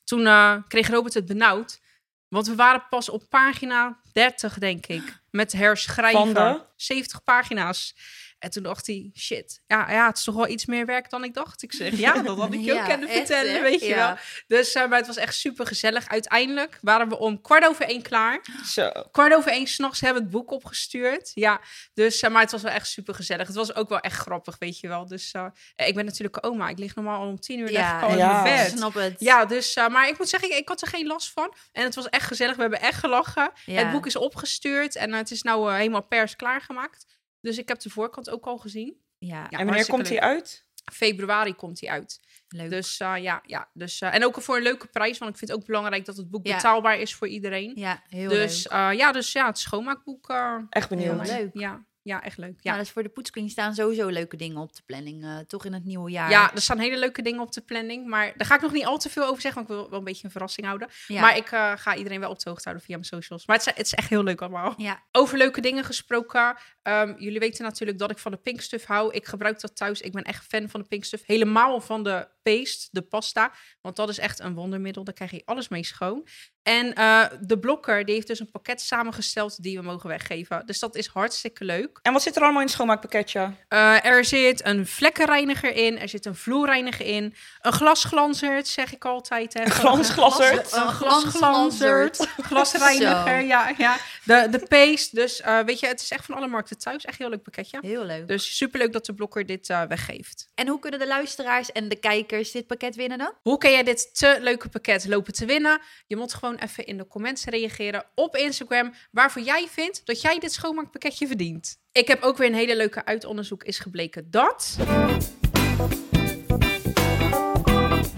toen 0.04 0.24
kreeg 0.68 0.88
Robert 0.88 1.14
het 1.14 1.26
benauwd. 1.26 1.80
Want 2.28 2.46
we 2.46 2.54
waren 2.54 2.86
pas 2.88 3.08
op 3.08 3.22
pagina 3.28 4.00
30, 4.12 4.58
denk 4.58 4.86
ik. 4.86 5.20
Met 5.30 5.52
herschrijven. 5.52 6.20
Van 6.20 6.32
de? 6.32 6.62
70 6.76 7.22
pagina's. 7.24 7.94
En 8.38 8.50
toen 8.50 8.62
dacht 8.62 8.86
hij, 8.86 9.10
shit, 9.14 9.60
ja, 9.66 9.90
ja, 9.92 10.06
het 10.06 10.16
is 10.16 10.24
toch 10.24 10.34
wel 10.34 10.48
iets 10.48 10.66
meer 10.66 10.86
werk 10.86 11.10
dan 11.10 11.24
ik 11.24 11.34
dacht. 11.34 11.62
Ik 11.62 11.72
zeg, 11.72 11.98
ja, 11.98 12.22
dat 12.22 12.38
had 12.38 12.52
ik 12.52 12.60
je 12.60 12.72
ook 12.72 12.78
Ja, 12.86 12.86
kunnen 12.86 13.08
vertellen, 13.08 13.62
weet 13.62 13.80
je 13.80 13.86
Ja. 13.86 13.96
wel. 14.06 14.16
Dus 14.46 14.72
eh, 14.72 14.88
maar 14.88 14.98
het 14.98 15.06
was 15.06 15.16
echt 15.16 15.34
super 15.34 15.66
gezellig. 15.66 16.08
Uiteindelijk 16.08 16.78
waren 16.80 17.08
we 17.08 17.18
om 17.18 17.40
kwart 17.40 17.66
over 17.66 17.84
één 17.84 18.02
klaar. 18.02 18.40
Zo. 18.64 18.90
Kwart 19.10 19.34
over 19.34 19.50
één 19.50 19.66
s'nachts 19.66 20.00
hebben 20.00 20.22
we 20.22 20.28
het 20.28 20.36
boek 20.38 20.50
opgestuurd. 20.50 21.30
Ja, 21.34 21.60
dus, 21.94 22.20
eh, 22.20 22.30
maar 22.30 22.42
het 22.42 22.50
was 22.50 22.62
wel 22.62 22.72
echt 22.72 22.88
super 22.88 23.14
gezellig. 23.14 23.46
Het 23.46 23.56
was 23.56 23.74
ook 23.74 23.88
wel 23.88 24.00
echt 24.00 24.16
grappig, 24.18 24.56
weet 24.58 24.80
je 24.80 24.88
wel. 24.88 25.06
Dus 25.06 25.32
eh, 25.32 25.46
ik 25.76 25.94
ben 25.94 26.04
natuurlijk 26.04 26.46
oma. 26.46 26.68
Ik 26.68 26.78
lig 26.78 26.94
normaal 26.94 27.20
al 27.20 27.28
om 27.28 27.40
tien 27.40 27.58
uur 27.58 27.66
in 27.66 27.72
ja. 27.72 28.06
mijn 28.08 28.42
bed. 28.42 28.70
snap 28.78 28.94
het. 28.94 29.14
Ja, 29.18 29.44
dus, 29.44 29.74
eh, 29.74 29.88
maar 29.88 30.08
ik 30.08 30.18
moet 30.18 30.28
zeggen, 30.28 30.50
ik, 30.50 30.56
ik 30.56 30.68
had 30.68 30.82
er 30.82 30.88
geen 30.88 31.06
last 31.06 31.30
van. 31.32 31.54
En 31.72 31.84
het 31.84 31.94
was 31.94 32.08
echt 32.08 32.26
gezellig. 32.26 32.54
We 32.56 32.60
hebben 32.62 32.80
echt 32.80 32.98
gelachen. 32.98 33.50
Ja. 33.64 33.82
Het 33.82 33.90
boek 33.92 34.06
is 34.06 34.16
opgestuurd 34.16 34.96
en 34.96 35.12
het 35.12 35.30
is 35.30 35.42
nou 35.42 35.72
helemaal 35.74 36.02
pers 36.02 36.36
klaargemaakt. 36.36 37.04
Dus 37.46 37.58
ik 37.58 37.68
heb 37.68 37.78
de 37.80 37.90
voorkant 37.90 38.30
ook 38.30 38.46
al 38.46 38.58
gezien. 38.58 38.96
Ja, 39.18 39.46
Ja, 39.50 39.58
en 39.58 39.66
wanneer 39.66 39.86
komt 39.86 40.08
hij 40.08 40.20
uit? 40.20 40.64
Februari 40.92 41.54
komt 41.54 41.80
hij 41.80 41.90
uit. 41.90 42.20
leuk. 42.48 42.70
Dus 42.70 42.98
eh, 42.98 43.14
ja, 43.18 43.42
ja. 43.46 43.70
Dus, 43.72 44.00
eh, 44.00 44.14
en 44.14 44.24
ook 44.24 44.42
voor 44.42 44.56
een 44.56 44.62
leuke 44.62 44.86
prijs, 44.86 45.18
want 45.18 45.30
ik 45.30 45.36
vind 45.38 45.50
het 45.50 45.60
ook 45.60 45.66
belangrijk 45.66 46.04
dat 46.04 46.16
het 46.16 46.30
boek 46.30 46.46
Ja. 46.46 46.54
betaalbaar 46.54 46.98
is 46.98 47.14
voor 47.14 47.28
iedereen. 47.28 47.72
ja, 47.74 48.02
heel 48.08 48.28
dus 48.28 48.68
leuk. 48.68 48.72
eh, 48.72 48.92
ja, 48.92 49.12
dus 49.12 49.32
ja, 49.32 49.46
het 49.46 49.58
schoonmaakboek. 49.58 50.28
eh, 50.28 50.58
Echt 50.70 50.88
benieuwd. 50.88 51.28
Heel 51.28 51.38
leuk. 51.38 51.50
Ja, 51.52 51.84
ja, 52.06 52.22
echt 52.22 52.38
leuk. 52.38 52.58
Ja, 52.60 52.76
dus 52.78 52.90
voor 52.90 53.02
de 53.02 53.08
poetscreen 53.08 53.50
staan 53.50 53.74
sowieso 53.74 54.08
leuke 54.08 54.36
dingen 54.36 54.56
op 54.56 54.74
de 54.74 54.82
planning. 54.86 55.24
eh, 55.24 55.38
toch 55.38 55.64
in 55.64 55.72
het 55.72 55.84
nieuwe 55.84 56.10
jaar. 56.10 56.30
Ja, 56.30 56.54
er 56.54 56.60
staan 56.62 56.78
hele 56.78 56.98
leuke 56.98 57.22
dingen 57.22 57.40
op 57.40 57.52
de 57.52 57.60
planning. 57.60 58.06
Maar 58.06 58.32
daar 58.36 58.46
ga 58.46 58.54
ik 58.54 58.60
nog 58.60 58.72
niet 58.72 58.84
al 58.86 58.98
te 58.98 59.10
veel 59.10 59.24
over 59.26 59.40
zeggen. 59.40 59.60
Want 59.60 59.72
ik 59.72 59.80
wil 59.80 59.90
wel 59.90 59.98
een 59.98 60.04
beetje 60.04 60.24
een 60.24 60.30
verrassing 60.30 60.66
houden. 60.66 60.88
Ja. 61.06 61.20
Maar 61.20 61.36
ik 61.36 61.50
eh, 61.50 61.72
ga 61.76 61.96
iedereen 61.96 62.20
wel 62.20 62.30
op 62.30 62.38
de 62.38 62.48
hoogte 62.48 62.64
houden 62.64 62.84
via 62.86 62.94
mijn 62.96 63.08
socials. 63.08 63.46
Maar 63.46 63.56
het 63.56 63.66
is, 63.66 63.72
het 63.74 63.86
is 63.86 63.94
echt 63.94 64.08
heel 64.08 64.22
leuk 64.22 64.40
allemaal. 64.40 64.74
Ja, 64.76 65.02
Over 65.12 65.38
leuke 65.38 65.60
dingen 65.60 65.84
gesproken. 65.84 66.56
Ehm, 66.82 67.14
jullie 67.18 67.38
weten 67.38 67.64
natuurlijk 67.64 67.98
dat 67.98 68.10
ik 68.10 68.18
van 68.18 68.32
de 68.32 68.38
pinkstuff 68.38 68.84
hou. 68.84 69.12
Ik 69.12 69.26
gebruik 69.26 69.60
dat 69.60 69.76
thuis. 69.76 70.00
Ik 70.00 70.12
ben 70.12 70.22
echt 70.22 70.44
fan 70.44 70.68
van 70.68 70.80
de 70.80 70.86
pinkstuff. 70.86 71.26
Helemaal 71.26 71.80
van 71.80 72.02
de 72.02 72.28
paste, 72.46 72.88
de 72.90 73.02
pasta. 73.02 73.52
Want 73.80 73.96
dat 73.96 74.08
is 74.08 74.18
echt 74.18 74.40
een 74.40 74.54
wondermiddel. 74.54 75.04
Daar 75.04 75.14
krijg 75.14 75.30
je 75.30 75.42
alles 75.44 75.68
mee 75.68 75.84
schoon. 75.84 76.26
En 76.62 76.94
eh, 76.94 77.22
de 77.40 77.58
blokker, 77.58 78.04
die 78.04 78.14
heeft 78.14 78.26
dus 78.26 78.40
een 78.40 78.50
pakket 78.50 78.80
samengesteld 78.80 79.62
die 79.62 79.78
we 79.78 79.84
mogen 79.84 80.08
weggeven. 80.08 80.66
Dus 80.66 80.78
dat 80.78 80.96
is 80.96 81.06
hartstikke 81.06 81.64
leuk. 81.64 81.98
En 82.02 82.12
wat 82.12 82.22
zit 82.22 82.36
er 82.36 82.42
allemaal 82.42 82.60
in 82.60 82.66
het 82.66 82.74
schoonmaakpakketje? 82.74 83.50
Eh, 83.68 84.04
er 84.04 84.24
zit 84.24 84.64
een 84.64 84.86
vlekkenreiniger 84.86 85.74
in. 85.74 85.98
Er 85.98 86.08
zit 86.08 86.24
een 86.24 86.34
vloerreiniger 86.34 87.06
in. 87.06 87.34
Een 87.60 87.72
glasglanzert, 87.72 88.68
zeg 88.68 88.94
ik 88.94 89.04
altijd. 89.04 89.54
Hè. 89.54 89.64
Glansglasserd? 89.64 90.72
Een 90.72 90.88
glasglanzert. 90.88 92.28
Glasreiniger, 92.48 93.40
ja. 93.40 93.72
ja. 93.78 93.96
De, 94.24 94.48
de 94.50 94.66
paste. 94.68 95.14
Dus 95.14 95.40
eh, 95.40 95.60
weet 95.60 95.80
je, 95.80 95.86
het 95.86 96.00
is 96.00 96.10
echt 96.10 96.24
van 96.24 96.34
alle 96.34 96.48
markten 96.48 96.78
thuis. 96.78 97.04
Echt 97.04 97.18
een 97.18 97.24
heel 97.24 97.34
leuk 97.34 97.42
pakketje. 97.42 97.78
heel 97.80 98.04
leuk. 98.04 98.28
Dus 98.28 98.56
superleuk 98.56 98.92
dat 98.92 99.06
de 99.06 99.14
blokker 99.14 99.46
dit 99.46 99.68
eh, 99.68 99.82
weggeeft. 99.82 100.50
En 100.54 100.68
hoe 100.68 100.78
kunnen 100.78 101.00
de 101.00 101.06
luisteraars 101.06 101.72
en 101.72 101.88
de 101.88 101.96
kijkers 101.96 102.35
dit 102.44 102.66
pakket 102.66 102.96
winnen 102.96 103.18
dan? 103.18 103.32
Hoe 103.42 103.58
kan 103.58 103.70
jij 103.70 103.82
dit 103.82 104.18
te 104.18 104.38
leuke 104.40 104.68
pakket 104.68 105.06
lopen 105.06 105.32
te 105.32 105.44
winnen? 105.44 105.80
Je 106.06 106.16
moet 106.16 106.34
gewoon 106.34 106.56
even 106.56 106.86
in 106.86 106.96
de 106.96 107.06
comments 107.06 107.44
reageren 107.44 108.04
op 108.14 108.36
Instagram 108.36 108.94
waarvoor 109.10 109.42
jij 109.42 109.68
vindt 109.68 110.06
dat 110.06 110.20
jij 110.20 110.38
dit 110.38 110.52
schoonmaakpakketje 110.52 111.26
verdient. 111.26 111.78
Ik 111.92 112.08
heb 112.08 112.22
ook 112.22 112.36
weer 112.36 112.48
een 112.48 112.54
hele 112.54 112.76
leuke 112.76 113.04
uitonderzoek 113.04 113.64
is 113.64 113.78
gebleken 113.78 114.30
dat... 114.30 114.76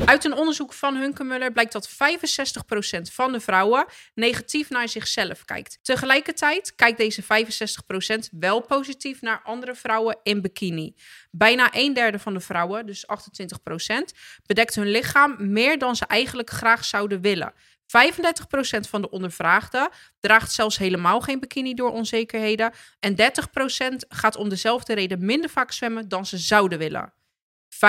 Uit 0.08 0.25
een 0.25 0.34
onderzoek 0.34 0.72
van 0.72 0.96
Hunkemuller 0.96 1.52
blijkt 1.52 1.72
dat 1.72 1.88
65% 1.88 1.93
van 3.12 3.32
de 3.32 3.40
vrouwen 3.40 3.87
negatief 4.14 4.70
naar 4.70 4.88
zichzelf 4.88 5.44
kijkt. 5.44 5.78
Tegelijkertijd 5.82 6.75
kijkt 6.75 6.99
deze 6.99 7.22
65% 7.22 7.26
wel 8.31 8.60
positief 8.60 9.20
naar 9.20 9.40
andere 9.44 9.75
vrouwen 9.75 10.19
in 10.22 10.43
bikini. 10.43 10.94
Bijna 11.31 11.69
een 11.72 11.93
derde 11.93 12.19
van 12.19 12.34
de 12.34 12.40
vrouwen, 12.40 12.87
dus 12.87 13.06
28%, 13.06 14.19
bedekt 14.46 14.75
hun 14.75 14.90
lichaam 14.90 15.37
meer 15.38 15.78
dan 15.78 15.96
ze 15.96 16.06
eigenlijk 16.06 16.50
graag 16.50 16.84
zouden 16.84 17.20
willen. 17.20 17.52
35% 17.54 18.88
van 18.88 19.02
de 19.02 19.11
ondervraagden 19.11 19.88
draagt 20.20 20.52
zelfs 20.52 20.78
helemaal 20.78 21.20
geen 21.20 21.40
bikini 21.40 21.75
door 21.75 21.93
onzekerheden. 21.93 22.72
En 23.00 23.16
30% 23.16 23.16
gaat 24.08 24.37
om 24.37 24.49
dezelfde 24.49 24.94
reden 24.94 25.25
minder 25.25 25.50
vaak 25.50 25.72
zwemmen 25.72 26.08
dan 26.08 26.26
ze 26.26 26.38
zouden 26.38 26.78
willen. 26.78 27.12
45% 27.78 27.80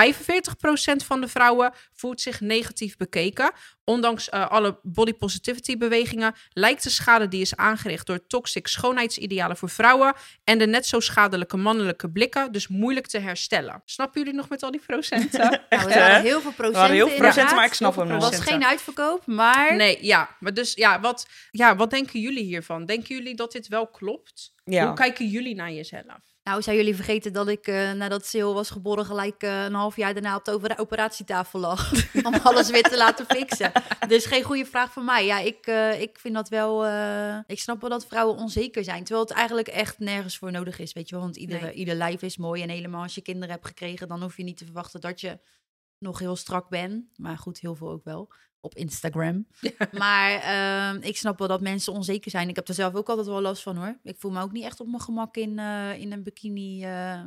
van 1.06 1.20
de 1.20 1.28
vrouwen 1.28 1.72
voelt 1.92 2.20
zich 2.20 2.40
negatief 2.40 2.96
bekeken. 2.96 3.52
Ondanks 3.84 4.28
eh, 4.28 4.50
alle 4.50 4.78
body 4.82 5.12
positivity 5.12 5.76
bewegingen 5.76 6.34
lijkt 6.52 6.82
de 6.82 6.90
schade 6.90 7.28
die 7.28 7.40
is 7.40 7.56
aangericht 7.56 8.06
door 8.06 8.26
toxic 8.26 8.66
schoonheidsidealen 8.66 9.56
voor 9.56 9.70
vrouwen 9.70 10.14
en 10.44 10.58
de 10.58 10.66
net 10.66 10.86
zo 10.86 11.00
schadelijke 11.00 11.56
mannelijke 11.56 12.10
blikken 12.10 12.52
dus 12.52 12.68
moeilijk 12.68 13.06
te 13.06 13.18
herstellen. 13.18 13.82
Snappen 13.84 14.20
jullie 14.20 14.36
nog 14.36 14.48
met 14.48 14.62
al 14.62 14.70
die 14.70 14.80
procenten? 14.86 15.40
Nou, 15.40 15.56
er 15.68 15.88
waren 15.88 16.22
heel 16.22 16.40
veel 16.40 16.52
procenten 16.52 16.92
heel 16.92 17.08
veel 17.08 17.16
procenten, 17.16 17.56
maar 17.56 17.64
ik 17.64 17.74
snap 17.74 17.96
hem 17.96 18.08
nog. 18.08 18.24
Het 18.24 18.36
was 18.36 18.46
geen 18.46 18.64
uitverkoop, 18.64 19.26
maar... 19.26 19.76
Nee, 19.76 19.98
ja. 20.04 20.36
Maar 20.40 20.54
dus, 20.54 20.74
ja 20.74 21.00
wat, 21.00 21.26
ja, 21.50 21.76
wat 21.76 21.90
denken 21.90 22.20
jullie 22.20 22.44
hiervan? 22.44 22.86
Denken 22.86 23.14
jullie 23.16 23.34
dat 23.34 23.52
dit 23.52 23.68
wel 23.68 23.86
klopt? 23.86 24.52
Ja. 24.64 24.86
Hoe 24.86 24.94
kijken 24.94 25.26
jullie 25.26 25.54
naar 25.54 25.72
jezelf? 25.72 26.29
Nou, 26.42 26.62
zijn 26.62 26.76
jullie 26.76 26.94
vergeten 26.94 27.32
dat 27.32 27.48
ik 27.48 27.66
eh, 27.66 27.92
nadat 27.92 28.26
Sil 28.30 28.54
was 28.54 28.70
geboren 28.70 29.06
gelijk 29.06 29.42
eh, 29.42 29.64
een 29.64 29.74
half 29.74 29.96
jaar 29.96 30.12
daarna 30.12 30.36
op 30.36 30.44
de 30.44 30.78
operatietafel 30.78 31.60
lag. 31.60 31.92
om 32.28 32.34
alles 32.34 32.70
weer 32.70 32.82
te 32.82 32.96
laten 32.96 33.26
fixen. 33.26 33.72
Dus 34.08 34.26
geen 34.26 34.42
goede 34.42 34.64
vraag 34.64 34.92
van 34.92 35.04
mij. 35.04 35.26
Ja, 35.26 35.38
ik, 35.38 35.66
eh, 35.66 36.00
ik 36.00 36.18
vind 36.18 36.34
dat 36.34 36.48
wel... 36.48 36.86
ik 37.46 37.60
snap 37.60 37.80
wel 37.80 37.90
dat 37.90 38.06
vrouwen 38.06 38.36
onzeker 38.36 38.84
zijn. 38.84 39.04
Terwijl 39.04 39.26
het 39.26 39.34
eigenlijk 39.36 39.68
echt 39.68 39.98
nergens 39.98 40.38
voor 40.38 40.50
nodig 40.50 40.78
is, 40.78 40.92
weet 40.92 41.08
je 41.08 41.14
wel. 41.14 41.24
Want 41.24 41.36
ieder, 41.36 41.62
Nee. 41.62 41.72
ieder 41.72 41.94
lijf 41.94 42.22
is 42.22 42.36
mooi. 42.36 42.62
En 42.62 42.68
helemaal 42.68 43.02
als 43.02 43.14
je 43.14 43.22
kinderen 43.22 43.50
hebt 43.50 43.66
gekregen, 43.66 44.08
dan 44.08 44.22
hoef 44.22 44.36
je 44.36 44.42
niet 44.42 44.56
te 44.56 44.64
verwachten 44.64 45.00
dat 45.00 45.20
je 45.20 45.38
nog 45.98 46.18
heel 46.18 46.36
strak 46.36 46.68
bent. 46.68 47.04
Maar 47.16 47.38
goed, 47.38 47.60
heel 47.60 47.74
veel 47.74 47.90
ook 47.90 48.04
wel. 48.04 48.32
Op 48.60 48.74
Instagram. 48.74 49.46
Maar 49.98 50.32
ehm, 50.40 51.02
ik 51.02 51.16
snap 51.16 51.38
wel 51.38 51.48
dat 51.48 51.60
mensen 51.60 51.92
onzeker 51.92 52.30
zijn. 52.30 52.48
Ik 52.48 52.56
heb 52.56 52.68
er 52.68 52.74
zelf 52.74 52.94
ook 52.94 53.08
altijd 53.08 53.26
wel 53.26 53.40
last 53.40 53.62
van 53.62 53.76
hoor. 53.76 53.98
Ik 54.02 54.16
voel 54.18 54.30
me 54.30 54.42
ook 54.42 54.52
niet 54.52 54.64
echt 54.64 54.80
op 54.80 54.86
mijn 54.86 55.00
gemak 55.00 55.36
in, 55.36 55.58
eh, 55.58 55.98
in 55.98 56.12
een 56.12 56.22
bikini. 56.22 56.84
eh, 56.84 57.20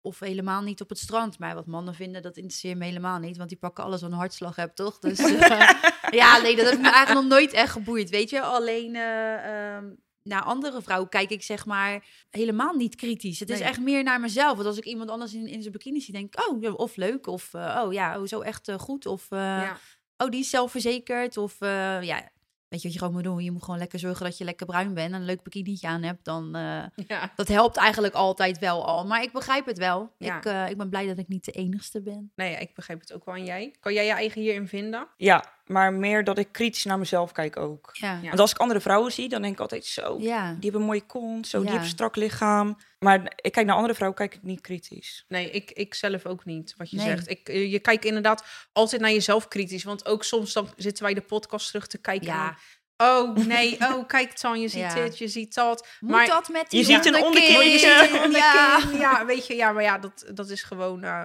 of 0.00 0.18
helemaal 0.20 0.62
niet 0.62 0.80
op 0.80 0.88
het 0.88 0.98
strand. 0.98 1.38
Maar 1.38 1.54
wat 1.54 1.66
mannen 1.66 1.94
vinden, 1.94 2.22
dat 2.22 2.36
interesseert 2.36 2.78
me 2.78 2.84
helemaal 2.84 3.18
niet. 3.18 3.36
Want 3.36 3.48
die 3.48 3.58
pakken 3.58 3.84
alles 3.84 4.00
wat 4.00 4.10
een 4.10 4.16
hartslag 4.16 4.56
hebt, 4.56 4.76
toch? 4.76 4.98
Dus 4.98 5.18
eh, 5.40 5.70
ja, 6.10 6.38
nee, 6.38 6.56
dat 6.56 6.70
heb 6.70 6.80
me 6.80 6.90
eigenlijk 6.90 7.20
nog 7.20 7.38
nooit 7.38 7.52
echt 7.52 7.72
geboeid. 7.72 8.10
Weet 8.10 8.30
je, 8.30 8.40
alleen 8.42 8.94
ehm, 8.94 9.84
naar 10.22 10.42
andere 10.42 10.82
vrouwen 10.82 11.08
kijk 11.08 11.30
ik 11.30 11.42
zeg 11.42 11.66
maar 11.66 12.04
helemaal 12.30 12.74
niet 12.74 12.94
kritisch. 12.94 13.40
Het 13.40 13.50
is 13.50 13.60
echt 13.60 13.80
meer 13.80 14.02
naar 14.02 14.20
mezelf. 14.20 14.54
Want 14.54 14.66
als 14.66 14.78
ik 14.78 14.84
iemand 14.84 15.10
anders 15.10 15.34
in, 15.34 15.46
in 15.46 15.60
zijn 15.60 15.72
bikini 15.72 16.00
zie, 16.00 16.12
denk 16.12 16.34
ik, 16.34 16.48
oh, 16.48 16.78
of 16.78 16.96
leuk. 16.96 17.26
Of, 17.26 17.54
oh 17.54 17.92
ja, 17.92 18.20
oh, 18.20 18.26
zo 18.26 18.40
echt 18.40 18.72
goed. 18.76 19.06
Of, 19.06 19.26
ja. 19.30 19.78
Oh, 20.18 20.28
die 20.30 20.40
is 20.40 20.50
zelfverzekerd. 20.50 21.36
Of 21.36 21.60
uh, 21.60 22.02
ja, 22.02 22.30
weet 22.68 22.80
je 22.82 22.88
wat 22.88 22.92
je 22.92 22.98
gewoon 22.98 23.12
moet 23.12 23.24
doen? 23.24 23.44
Je 23.44 23.50
moet 23.50 23.62
gewoon 23.64 23.78
lekker 23.78 23.98
zorgen 23.98 24.24
dat 24.24 24.38
je 24.38 24.44
lekker 24.44 24.66
bruin 24.66 24.94
bent 24.94 25.12
en 25.12 25.20
een 25.20 25.24
leuk 25.26 25.42
bikinietje 25.42 25.86
aan 25.86 26.02
hebt. 26.02 26.24
Dan, 26.24 26.54
eh, 26.54 26.84
Ja. 27.08 27.32
dat 27.36 27.48
helpt 27.48 27.76
eigenlijk 27.76 28.14
altijd 28.14 28.58
wel 28.58 28.86
al. 28.86 29.06
Maar 29.06 29.22
ik 29.22 29.32
begrijp 29.32 29.66
het 29.66 29.78
wel. 29.78 30.12
Ja. 30.18 30.36
Ik, 30.36 30.44
eh, 30.44 30.68
ik 30.70 30.76
ben 30.76 30.88
blij 30.88 31.06
dat 31.06 31.18
ik 31.18 31.28
niet 31.28 31.44
de 31.44 31.52
enigste 31.52 32.02
ben. 32.02 32.32
Nee, 32.34 32.50
ja, 32.50 32.58
ik 32.58 32.74
begrijp 32.74 33.00
het 33.00 33.12
ook 33.12 33.24
wel. 33.24 33.34
En 33.34 33.44
jij? 33.44 33.74
Kan 33.80 33.92
jij 33.92 34.04
je 34.06 34.12
eigen 34.12 34.40
hierin 34.40 34.68
vinden? 34.68 35.08
Ja, 35.16 35.44
maar 35.66 35.92
meer 35.92 36.24
dat 36.24 36.38
ik 36.38 36.48
kritisch 36.52 36.84
naar 36.84 36.98
mezelf 36.98 37.32
kijk 37.32 37.56
ook. 37.56 37.90
Ja. 37.92 38.18
Ja. 38.22 38.28
Want 38.28 38.40
als 38.40 38.50
ik 38.50 38.58
andere 38.58 38.80
vrouwen 38.80 39.12
zie, 39.12 39.28
dan 39.28 39.42
denk 39.42 39.54
ik 39.54 39.60
altijd 39.60 39.84
zo. 39.84 40.16
Ja. 40.20 40.44
Die 40.52 40.62
hebben 40.62 40.80
een 40.80 40.86
mooie 40.86 41.06
kont, 41.06 41.46
zo, 41.48 41.56
die 41.56 41.66
Ja. 41.66 41.70
hebben 41.72 41.88
een 41.90 41.94
strak 41.94 42.16
lichaam. 42.16 42.76
Maar 42.98 43.32
ik 43.36 43.52
kijk 43.52 43.66
naar 43.66 43.74
andere 43.76 43.94
vrouwen, 43.94 44.18
kijk 44.18 44.34
ik 44.34 44.42
niet 44.42 44.60
kritisch. 44.60 45.24
Nee, 45.28 45.50
ik, 45.50 45.70
ik 45.70 45.94
zelf 45.94 46.26
ook 46.26 46.44
niet, 46.44 46.74
wat 46.76 46.90
je 46.90 46.96
Nee. 46.96 47.06
zegt. 47.06 47.30
Ik, 47.30 47.48
eh, 47.48 47.70
je 47.72 47.78
kijkt 47.78 48.04
inderdaad 48.04 48.44
altijd 48.72 49.00
naar 49.00 49.10
jezelf 49.12 49.48
kritisch. 49.48 49.84
Want 49.84 50.06
ook 50.06 50.24
soms 50.24 50.52
dan 50.52 50.68
zitten 50.76 51.04
wij 51.04 51.14
de 51.14 51.20
podcast 51.20 51.66
terug 51.66 51.86
te 51.86 51.98
kijken. 51.98 52.26
Ja. 52.26 52.56
oh, 52.96 53.36
nee, 53.36 53.76
oh, 53.92 54.06
kijk 54.06 54.40
dan, 54.40 54.60
je 54.60 54.68
ziet 54.68 54.80
Ja. 54.80 54.94
dit, 54.94 55.18
je 55.18 55.28
ziet 55.28 55.54
dat. 55.54 55.88
Moet 56.00 56.10
Maar- 56.10 56.26
dat 56.26 56.48
met 56.48 56.70
die 56.70 56.78
Je 56.80 56.84
ziet 56.86 57.06
een 57.06 57.14
onderkin? 57.24 57.54
onderkinnetje. 57.54 57.88
Je 57.88 58.08
ziet 58.12 58.24
een 58.24 58.30
Ja. 58.30 58.74
onderkin. 58.76 58.98
Ja, 59.00 59.26
weet 59.26 59.46
je, 59.46 59.54
ja, 59.54 59.72
maar 59.72 59.82
ja, 59.82 59.98
dat, 59.98 60.24
dat 60.34 60.48
is 60.50 60.62
gewoon, 60.62 61.02
eh, 61.04 61.24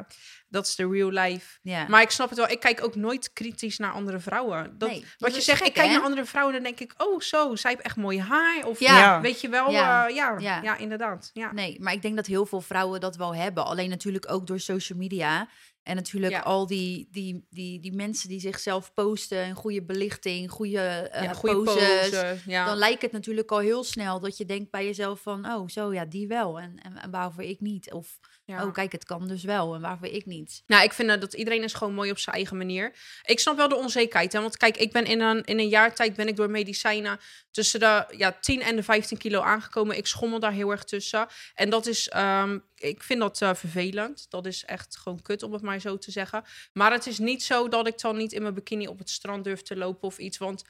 dat 0.52 0.68
is 0.68 0.76
de 0.76 0.88
real 0.90 1.10
life. 1.10 1.60
Ja. 1.62 1.88
Maar 1.88 2.02
ik 2.02 2.10
snap 2.10 2.30
het 2.30 2.38
wel, 2.38 2.50
ik 2.50 2.60
kijk 2.60 2.84
ook 2.84 2.96
nooit 2.96 3.34
kritisch 3.34 3.78
naar 3.78 3.92
andere 3.92 4.20
vrouwen. 4.20 4.78
Dat, 4.78 4.90
Nee, 4.90 5.00
dat 5.00 5.10
wat 5.18 5.36
je 5.36 5.42
zegt, 5.42 5.58
gek, 5.58 5.68
ik 5.68 5.74
kijk 5.74 5.88
hè? 5.88 5.94
naar 5.94 6.04
andere 6.04 6.26
vrouwen 6.26 6.56
en 6.56 6.64
dan 6.64 6.74
denk 6.76 6.92
ik, 6.92 7.04
oh 7.04 7.20
zo, 7.20 7.56
zij 7.56 7.72
heeft 7.72 7.84
echt 7.84 7.96
mooi 7.96 8.20
haar. 8.20 8.66
Of 8.66 8.80
Ja. 8.80 8.98
Ja. 8.98 9.22
weet 9.22 9.42
je 9.42 9.50
wel, 9.50 9.72
Ja. 9.72 10.08
ja, 10.08 10.08
ja, 10.08 10.40
Ja. 10.40 10.62
ja. 10.64 10.78
inderdaad. 10.78 11.30
Ja. 11.34 11.52
Nee, 11.54 11.80
maar 11.80 11.94
ik 11.94 12.02
denk 12.02 12.16
dat 12.16 12.26
heel 12.26 12.46
veel 12.46 12.62
vrouwen 12.62 13.00
dat 13.00 13.16
wel 13.16 13.36
hebben. 13.36 13.66
Alleen 13.66 13.90
natuurlijk 13.90 14.32
ook 14.32 14.48
door 14.48 14.60
social 14.60 14.98
media. 15.00 15.50
En 15.84 15.96
natuurlijk 15.96 16.34
Ja. 16.34 16.40
al 16.40 16.68
die, 16.68 17.08
die, 17.12 17.46
die, 17.50 17.80
die 17.80 17.94
mensen 17.94 18.30
die 18.30 18.40
zichzelf 18.40 18.94
posten. 18.94 19.48
Een 19.48 19.56
goede 19.56 19.84
belichting, 19.84 20.52
goede, 20.52 20.80
eh 20.80 21.24
ja, 21.24 21.34
goede 21.34 21.64
poses. 21.64 22.12
Dan 22.46 22.78
lijkt 22.78 23.02
het 23.02 23.12
natuurlijk 23.12 23.52
al 23.52 23.60
heel 23.60 23.84
snel 23.84 24.20
dat 24.20 24.38
je 24.38 24.46
denkt 24.46 24.72
bij 24.72 24.86
jezelf 24.86 25.22
van... 25.22 25.46
Oh, 25.46 25.68
zo 25.68 25.94
ja, 25.94 26.06
die 26.06 26.28
wel. 26.28 26.60
En, 26.60 26.80
en, 26.82 26.98
en 26.98 27.12
waarvoor 27.12 27.44
ik 27.44 27.60
niet? 27.60 27.94
Of, 27.94 28.20
ja. 28.52 28.66
oh 28.66 28.74
kijk, 28.74 28.92
het 28.92 29.06
kan 29.06 29.28
dus 29.28 29.44
wel. 29.44 29.76
En 29.76 29.82
waarvoor 29.82 30.08
ik 30.08 30.26
niet? 30.26 30.64
Nou, 30.68 30.84
ik 30.84 30.94
vind 30.94 31.22
dat 31.22 31.34
iedereen 31.34 31.64
is 31.64 31.74
gewoon 31.74 31.94
mooi 31.94 32.12
op 32.12 32.18
zijn 32.18 32.36
eigen 32.36 32.58
manier. 32.58 32.94
Ik 33.24 33.40
snap 33.40 33.58
wel 33.58 33.68
de 33.68 33.76
onzekerheid. 33.76 34.34
Hè? 34.34 34.42
Want 34.42 34.58
kijk, 34.58 34.78
ik 34.78 34.92
ben 34.92 35.06
in 35.06 35.22
een, 35.22 35.44
in 35.44 35.60
een 35.60 35.68
jaar 35.68 35.96
tijd 35.96 36.16
ben 36.16 36.28
ik 36.28 36.36
door 36.36 36.50
medicijnen 36.50 37.20
tussen 37.52 37.80
de 37.80 38.06
ja, 38.18 38.32
10 38.32 38.62
en 38.62 38.76
de 38.76 38.84
15 38.84 39.18
kilo 39.18 39.42
aangekomen. 39.42 39.98
Ik 39.98 40.08
schommel 40.08 40.40
daar 40.40 40.52
heel 40.52 40.72
erg 40.72 40.84
tussen. 40.84 41.28
En 41.56 41.70
dat 41.70 41.86
is, 41.86 42.10
ehm, 42.10 42.60
ik 42.76 43.04
vind 43.04 43.20
dat 43.20 43.42
eh, 43.42 43.54
vervelend. 43.54 44.26
Dat 44.30 44.46
is 44.46 44.66
echt 44.66 44.98
gewoon 44.98 45.22
kut, 45.22 45.44
om 45.44 45.54
het 45.54 45.62
maar 45.62 45.80
zo 45.80 45.98
te 45.98 46.12
zeggen. 46.12 46.44
Maar 46.74 46.92
het 46.92 47.08
is 47.08 47.20
niet 47.20 47.44
zo 47.44 47.68
dat 47.68 47.88
ik 47.88 48.02
dan 48.02 48.18
niet 48.18 48.32
in 48.32 48.42
mijn 48.42 48.54
bikini 48.54 48.88
op 48.88 49.00
het 49.00 49.10
strand 49.10 49.44
durf 49.44 49.62
te 49.62 49.76
lopen 49.76 50.08
of 50.08 50.18
iets. 50.18 50.38
Want 50.38 50.64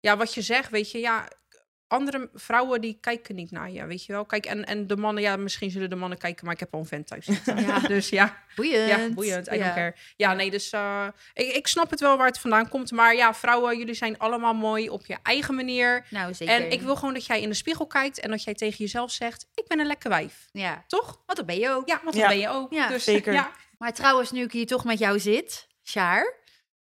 ja, 0.00 0.16
wat 0.16 0.34
je 0.34 0.42
zegt, 0.42 0.70
weet 0.70 0.90
je, 0.90 0.98
ja, 0.98 1.28
andere 1.88 2.30
vrouwen 2.34 2.80
die 2.80 2.98
kijken 3.00 3.34
niet 3.34 3.50
naar 3.50 3.70
je, 3.70 3.86
weet 3.86 4.04
je 4.04 4.12
wel. 4.12 4.24
Kijk, 4.24 4.46
en, 4.46 4.64
en 4.64 4.86
de 4.86 4.96
mannen, 4.96 5.22
ja, 5.22 5.36
misschien 5.36 5.70
zullen 5.70 5.90
de 5.90 5.96
mannen 5.96 6.18
kijken, 6.18 6.44
maar 6.44 6.54
ik 6.54 6.60
heb 6.60 6.74
al 6.74 6.80
een 6.80 6.86
vent 6.86 7.06
thuis 7.06 7.24
zitten. 7.24 7.60
Ja. 7.66 7.78
Dus 7.94 8.08
ja. 8.08 8.42
Boeiend. 8.54 8.88
Ja, 8.88 9.08
boeiend. 9.10 9.46
I 9.48 9.54
Ja. 9.56 9.62
don't 9.62 9.74
care. 9.74 9.94
Ja, 10.16 10.34
nee, 10.34 10.50
dus 10.50 10.70
eh, 10.70 11.06
ik, 11.34 11.52
ik 11.52 11.66
snap 11.66 11.90
het 11.90 12.00
wel 12.00 12.16
waar 12.16 12.26
het 12.26 12.38
vandaan 12.38 12.68
komt. 12.68 12.90
Maar 12.90 13.14
ja, 13.14 13.34
vrouwen, 13.34 13.78
jullie 13.78 13.94
zijn 13.94 14.18
allemaal 14.18 14.54
mooi 14.54 14.88
op 14.88 15.06
je 15.06 15.16
eigen 15.22 15.54
manier. 15.54 16.06
Nou, 16.10 16.34
zeker. 16.34 16.54
En 16.54 16.70
ik 16.70 16.80
wil 16.80 16.96
gewoon 16.96 17.14
dat 17.14 17.26
jij 17.26 17.40
in 17.42 17.48
de 17.48 17.54
spiegel 17.54 17.86
kijkt 17.86 18.20
en 18.20 18.30
dat 18.30 18.44
jij 18.44 18.54
tegen 18.54 18.76
jezelf 18.78 19.10
zegt: 19.10 19.46
Ik 19.54 19.66
ben 19.66 19.78
een 19.80 19.86
lekker 19.86 20.10
wijf. 20.10 20.48
Ja, 20.52 20.84
Toch? 20.86 21.20
want 21.26 21.38
dat 21.38 21.46
ben 21.46 21.58
je 21.58 21.70
ook. 21.70 21.88
Ja, 21.88 21.94
want 22.02 22.12
dat 22.16 22.22
Ja. 22.22 22.28
ben 22.28 22.38
je 22.38 22.48
ook. 22.48 22.72
Ja, 22.72 22.88
dus, 22.88 23.04
zeker. 23.04 23.32
Ja. 23.32 23.50
Maar 23.78 23.92
trouwens, 23.92 24.30
nu 24.30 24.42
ik 24.42 24.52
hier 24.52 24.66
toch 24.66 24.84
met 24.84 24.98
jou 24.98 25.18
zit, 25.20 25.66
Sjaar, 25.84 26.34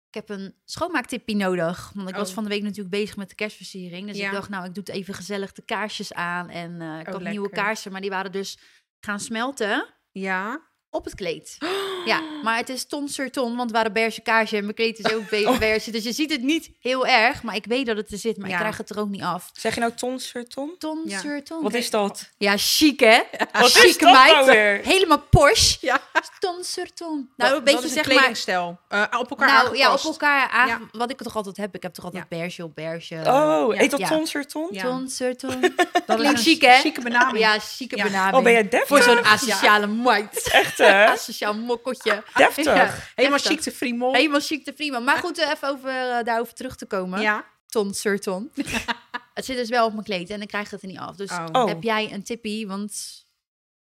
ik 0.10 0.16
heb 0.16 0.30
een 0.30 0.56
schoonmaaktippie 0.66 1.36
nodig. 1.36 1.92
Want 1.96 2.10
ik 2.10 2.16
was 2.16 2.28
Oh. 2.30 2.34
van 2.34 2.44
de 2.44 2.50
week 2.50 2.62
natuurlijk 2.62 2.90
bezig 2.90 3.16
met 3.18 3.30
de 3.30 3.36
kerstversiering. 3.36 4.08
Dus 4.08 4.18
Ja. 4.18 4.26
ik 4.28 4.32
dacht, 4.34 4.50
nou, 4.50 4.66
ik 4.66 4.74
doe 4.74 4.84
het 4.86 4.94
even 4.96 5.14
gezellig 5.14 5.52
de 5.52 5.62
kaarsjes 5.62 6.14
aan. 6.14 6.50
En 6.50 6.82
eh, 6.82 7.00
ik 7.00 7.08
Oh, 7.08 7.14
had 7.14 7.22
nieuwe 7.24 7.48
lekker. 7.48 7.64
kaarsen, 7.64 7.92
maar 7.92 8.02
die 8.02 8.10
waren 8.10 8.32
dus 8.32 8.58
gaan 9.00 9.20
smelten 9.20 9.86
ja. 10.12 10.62
op 10.90 11.06
het 11.06 11.16
kleed. 11.16 11.58
Ja, 12.06 12.22
maar 12.44 12.58
het 12.58 12.70
is 12.70 12.86
ton 12.86 13.08
sur 13.08 13.32
ton, 13.32 13.56
want 13.56 13.72
waren 13.72 13.94
beige 13.94 14.22
kaarsen 14.22 14.58
en 14.58 14.64
mijn 14.64 14.76
kleed 14.76 15.00
is 15.00 15.14
ook 15.14 15.30
be- 15.30 15.56
beige. 15.60 15.92
Dus 15.92 16.04
je 16.04 16.12
ziet 16.12 16.32
het 16.32 16.42
niet 16.42 16.70
heel 16.80 17.08
erg, 17.08 17.44
maar 17.44 17.56
ik 17.56 17.66
weet 17.66 17.86
dat 17.86 17.98
het 17.98 18.12
er 18.12 18.18
zit, 18.18 18.38
maar 18.38 18.48
Ja. 18.50 18.54
ik 18.54 18.60
krijg 18.60 18.78
het 18.78 18.90
er 18.90 19.00
ook 19.00 19.10
niet 19.10 19.22
af. 19.22 19.50
Zeg 19.54 19.74
je 19.74 19.80
nou 19.80 19.92
ton 19.96 20.20
sur 20.20 20.48
ton? 20.48 20.76
Ton 20.78 21.02
Ja. 21.06 21.20
sur 21.20 21.44
ton. 21.44 21.64
Wat 21.64 21.74
is 21.74 21.90
dat? 21.90 22.30
Ja, 22.38 22.54
chic 22.58 23.00
hè? 23.00 23.20
Wat 23.52 23.66
is 23.66 23.74
Chique 23.82 24.06
dat 24.06 24.14
meid. 24.14 24.32
nou 24.34 24.46
weer? 24.46 24.80
Helemaal 24.84 25.20
Porsche. 25.30 25.78
Ja. 25.82 26.00
Ton 26.40 26.64
sur 26.64 26.94
ton. 26.94 27.30
Nou, 27.38 27.56
een 27.56 27.64
beetje 27.64 27.88
zeg 27.88 28.06
maar... 28.06 28.16
kledingstijl. 28.16 28.80
Eh, 28.88 29.04
op 29.20 29.30
elkaar 29.30 29.48
Nou 29.48 29.64
ja, 29.64 29.86
op 29.86 29.92
aangepast. 29.92 30.06
elkaar 30.06 30.50
aan. 30.50 30.68
Ja. 30.68 30.80
Wat 30.92 31.10
ik 31.12 31.18
toch 31.22 31.36
altijd 31.36 31.58
heb. 31.58 31.76
Ik 31.76 31.84
heb 31.84 31.94
toch 31.94 32.06
altijd 32.06 32.28
beige 32.30 32.64
op 32.64 32.76
beige. 32.76 33.16
Oh, 33.16 33.74
Ja. 33.74 33.80
heet 33.80 33.92
dat 33.92 34.00
Ja. 34.00 34.08
ton 34.08 34.28
sur 34.28 34.46
ton? 34.48 34.68
Ja. 34.72 34.82
Ton, 34.84 35.10
sur, 35.10 35.38
ton. 35.38 35.60
Dat 36.06 36.18
Klinkt 36.18 36.42
chic, 36.42 36.64
een 36.64 36.70
hè? 36.70 36.80
chique 36.80 37.02
benaming. 37.04 37.40
Ja, 37.40 37.60
chique 37.60 37.98
Ja. 37.98 38.04
benaming. 38.04 38.36
Oh, 38.36 38.44
ben 38.44 38.52
jij 38.52 38.68
deftig? 38.70 38.88
Voor 38.88 39.02
zo'n 39.02 39.24
asociale 39.26 39.88
meid. 39.88 40.50
Echt, 40.52 40.78
hè? 40.78 41.06
Asociaal 41.12 41.54
mokkotje. 41.90 42.24
Deftig. 42.46 42.66
Ja, 42.66 42.96
Helemaal 43.16 43.40
chic 43.40 43.62
te 43.62 43.72
friemel. 43.72 44.14
Helemaal 44.14 44.40
chic 44.40 44.64
te 44.64 44.74
prima. 44.74 45.00
Maar 45.00 45.18
goed, 45.18 45.38
eh, 45.38 45.50
even 45.50 45.70
over, 45.70 45.90
eh, 45.90 46.24
daarover 46.24 46.54
terug 46.54 46.76
te 46.76 46.86
komen. 46.86 47.22
Ja. 47.22 47.46
Ton, 47.68 47.94
sur, 47.94 48.20
ton. 48.20 48.52
het 49.34 49.46
zit 49.46 49.58
dus 49.58 49.70
wel 49.70 49.86
op 49.86 49.92
mijn 49.94 50.04
kleed 50.06 50.30
en 50.30 50.42
ik 50.42 50.48
krijg 50.48 50.70
het 50.70 50.82
er 50.82 50.88
niet 50.88 50.98
af. 50.98 51.16
Dus 51.16 51.32
Oh. 51.32 51.46
Oh. 51.52 51.66
heb 51.68 51.84
jij 51.84 52.12
een 52.14 52.24
tippie? 52.24 52.68
Want 52.68 53.24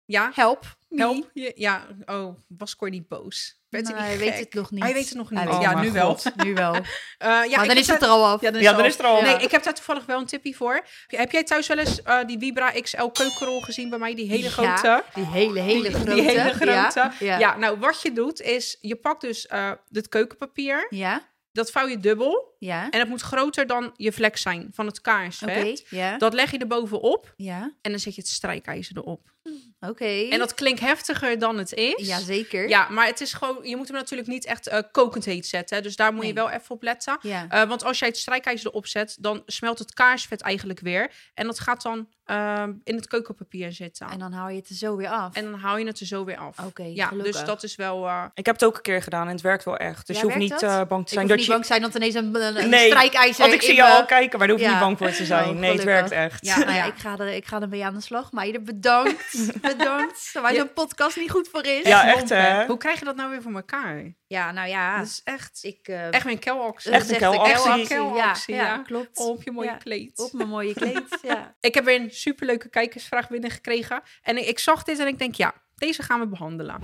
Ja. 0.06 0.32
help. 0.34 0.78
me. 0.88 1.00
Help. 1.02 1.30
Je- 1.34 1.54
Ja. 1.56 1.88
Oh, 2.06 2.38
was 2.48 2.76
Cor 2.76 2.90
niet 2.90 3.08
boos? 3.08 3.60
Werd 3.76 3.88
hij 3.88 4.08
Nou, 4.08 4.18
weet 4.18 4.30
gek? 4.30 4.40
het 4.40 4.54
nog 4.54 4.72
niet. 4.72 4.84
Hij 4.84 4.94
weet 4.94 5.06
het 5.10 5.18
nog 5.18 5.30
niet. 5.32 5.40
Ja, 5.62 5.80
nu 5.82 5.92
wel. 5.92 6.20
Nu 6.36 6.54
wel. 6.64 6.74
Eh, 6.74 6.82
ja, 7.18 7.44
ik 7.44 7.56
maar 7.56 7.68
dan 7.68 7.78
is 7.78 7.88
het 7.88 8.02
er 8.02 8.08
al 8.08 8.26
af. 8.26 8.42
Ja, 8.42 8.52
dan 8.52 8.62
Ja, 8.62 8.70
is, 8.70 8.76
dan 8.76 8.82
al- 8.82 8.88
is 8.88 8.92
het 8.98 9.02
er 9.02 9.08
al. 9.12 9.22
Nee, 9.22 9.32
Ja. 9.32 9.40
ik 9.40 9.52
heb 9.52 9.64
daar 9.64 9.74
toevallig 9.74 10.06
wel 10.06 10.20
een 10.20 10.26
tipje 10.26 10.54
voor. 10.56 10.86
Heb 11.08 11.32
jij 11.32 11.44
thuis 11.44 11.68
wel 11.68 11.78
eens 11.78 12.02
eh, 12.02 12.20
die 12.26 12.40
Vibra 12.40 12.72
XL 12.82 13.06
keukenrol 13.08 13.62
gezien 13.62 13.90
bij 13.90 14.00
mij? 14.00 14.16
Die 14.16 14.30
hele 14.30 14.44
Ja, 14.44 14.50
grote. 14.50 15.04
Die 15.14 15.26
hele, 15.26 15.60
hele 15.60 15.82
Die- 15.82 15.92
die 15.92 16.00
grote. 16.02 16.22
hele 16.22 16.54
grote. 16.54 17.00
Ja, 17.00 17.14
ja. 17.20 17.38
Ja. 17.40 17.58
nou 17.58 17.80
wat 17.80 18.02
je 18.02 18.12
doet 18.14 18.42
is, 18.42 18.78
je 18.82 18.96
pakt 18.96 19.22
dus 19.22 19.48
eh 19.48 19.72
het 19.92 20.10
keukenpapier. 20.10 20.86
Ja, 20.90 21.34
Dat 21.52 21.72
vouw 21.72 21.88
je 21.88 21.98
dubbel. 21.98 22.55
Ja. 22.60 22.90
En 22.90 23.00
het 23.00 23.10
moet 23.10 23.22
groter 23.22 23.68
dan 23.68 23.92
je 23.96 24.12
vlek 24.12 24.38
zijn 24.38 24.70
van 24.74 24.86
het 24.86 24.98
Oké, 25.00 25.10
kaarsvet. 25.10 25.86
ja. 25.90 26.18
Dat 26.18 26.34
leg 26.34 26.52
je 26.52 26.58
er 26.58 26.68
bovenop 26.68 27.34
Ja, 27.38 27.72
en 27.82 27.92
dan 27.92 28.00
zet 28.00 28.16
je 28.16 28.22
het 28.22 28.30
strijkijzer 28.30 28.98
erop. 28.98 29.34
oké. 29.80 30.06
En 30.30 30.40
dat 30.40 30.54
klinkt 30.54 30.80
heftiger 30.80 31.40
dan 31.40 31.58
het 31.58 31.74
is. 31.74 32.08
Jazeker. 32.08 32.70
Ja, 32.70 32.90
maar 32.90 33.06
het 33.08 33.22
is 33.22 33.34
gewoon, 33.34 33.58
je 33.64 33.76
moet 33.76 33.88
hem 33.88 33.98
natuurlijk 33.98 34.30
niet 34.30 34.46
echt 34.46 34.68
eh, 34.68 34.80
kokend 34.92 35.26
heet 35.26 35.46
zetten. 35.46 35.78
hè. 35.78 35.82
Dus 35.84 35.96
daar 35.96 36.14
moet 36.14 36.26
je 36.26 36.34
wel 36.34 36.50
even 36.50 36.76
op 36.76 36.84
letten. 36.84 37.18
Ja. 37.22 37.46
Eh, 37.50 37.68
want 37.68 37.84
als 37.84 38.00
jij 38.00 38.08
het 38.08 38.18
strijkijzer 38.18 38.70
erop 38.70 38.88
zet, 38.88 39.18
dan 39.20 39.44
smelt 39.46 39.80
het 39.80 39.94
kaarsvet 39.94 40.42
eigenlijk 40.42 40.80
weer. 40.80 41.12
En 41.34 41.46
dat 41.46 41.60
gaat 41.60 41.82
dan 41.82 42.08
ehm, 42.26 42.74
in 42.84 42.96
het 42.96 43.08
keukenpapier 43.08 43.72
zitten. 43.72 44.06
En 44.06 44.12
En, 44.12 44.20
dan 44.20 44.32
haal 44.34 44.50
je 44.50 44.56
het 44.60 44.70
er 44.70 44.76
zo 44.76 44.96
weer 44.96 45.08
af. 45.10 45.34
dan 45.34 45.54
haal 45.54 45.78
je 45.78 45.86
het 45.86 46.00
er 46.00 46.06
zo 46.06 46.24
weer 46.26 46.38
af. 46.38 46.60
Oké, 46.60 46.84
ja, 46.84 47.08
gelukkig. 47.08 47.34
dus 47.34 47.44
dat 47.46 47.64
is 47.64 47.76
wel... 47.76 48.06
eh, 48.08 48.24
Ik 48.34 48.46
heb 48.46 48.56
het 48.56 48.64
ook 48.66 48.76
een 48.76 48.82
keer 48.82 49.02
gedaan 49.02 49.26
en 49.28 49.32
het 49.34 49.42
werkt 49.42 49.64
wel 49.66 49.78
echt. 49.78 50.08
Dus 50.08 50.16
Ja, 50.16 50.22
je 50.22 50.28
hoeft 50.28 50.40
niet 50.40 50.60
dat? 50.60 50.88
bang 50.88 51.08
te 51.08 51.08
ik 51.08 51.08
zijn 51.08 51.20
hoef 51.20 51.28
dat 51.30 51.38
niet 51.38 51.46
je... 51.46 51.52
bang 51.52 51.66
zijn 51.66 51.82
dat 51.82 51.96
ineens 51.96 52.14
een, 52.14 52.32
een, 52.48 52.64
een 52.64 52.70
Nee, 52.70 52.88
strijkijzer 52.88 53.42
Want 53.42 53.54
ik 53.54 53.62
zie 53.62 53.76
je 53.76 53.82
me- 53.82 53.88
al 53.88 54.06
kijken, 54.06 54.38
maar 54.40 54.48
daar 54.48 54.58
hoef 54.58 54.66
je 54.66 54.72
Ja. 54.72 54.78
niet 54.80 54.86
bang 54.86 54.98
voor 54.98 55.12
te 55.18 55.26
zijn. 55.26 55.50
Oh, 55.50 55.56
nee, 55.56 55.72
het 55.72 55.84
werkt 55.84 56.12
echt. 56.12 56.46
Ja. 56.46 56.58
Nou 56.58 56.72
ja, 56.74 56.84
ik 56.86 56.98
ga, 56.98 57.18
er, 57.18 57.28
ik 57.28 57.46
ga 57.46 57.62
ermee 57.62 57.86
aan 57.86 57.94
de 57.94 58.02
slag. 58.02 58.32
Meiden, 58.32 58.64
bedankt. 58.64 59.52
bedankt. 59.62 60.30
Waar 60.34 60.54
Ja. 60.54 60.60
zo'n 60.60 60.74
podcast 60.74 61.18
niet 61.18 61.32
goed 61.32 61.48
voor 61.52 61.66
is. 61.66 61.88
Ja, 61.88 62.08
echt, 62.16 62.30
hè? 62.30 62.66
Hoe 62.66 62.78
krijg 62.78 63.00
je 63.00 63.06
dat 63.06 63.16
nou 63.16 63.30
weer 63.30 63.42
voor 63.42 63.54
elkaar? 63.54 64.14
Ja, 64.28 64.52
nou 64.52 64.68
ja. 64.68 64.98
Dat 64.98 65.06
is 65.08 65.22
echt, 65.24 65.60
ik, 65.62 65.80
eh, 65.88 66.14
echt 66.14 66.26
een 66.26 66.40
kelactie. 66.40 66.92
dat 66.92 67.00
echt 67.02 67.10
is 67.10 67.16
een 67.16 67.88
kelactie. 67.88 68.56
Ja, 68.56 68.62
ja, 68.62 68.68
ja. 68.68 68.78
klopt. 68.78 69.18
Op 69.20 69.44
je 69.44 69.52
mooie 69.52 69.68
Ja, 69.70 69.76
kleed. 69.76 70.20
Op 70.20 70.34
mijn 70.34 70.50
mooie 70.50 70.74
kleed, 70.74 71.04
ja. 71.22 71.56
Ik 71.60 71.74
heb 71.74 71.86
weer 71.86 72.00
een 72.02 72.12
superleuke 72.12 72.70
kijkersvraag 72.70 73.30
binnengekregen. 73.30 74.02
En 74.24 74.38
ik, 74.38 74.46
ik 74.46 74.60
zag 74.60 74.84
dit 74.84 75.00
en 75.00 75.08
ik 75.08 75.20
denk, 75.20 75.36
ja, 75.36 75.54
deze 75.76 76.04
gaan 76.04 76.20
we 76.20 76.28
behandelen. 76.28 76.76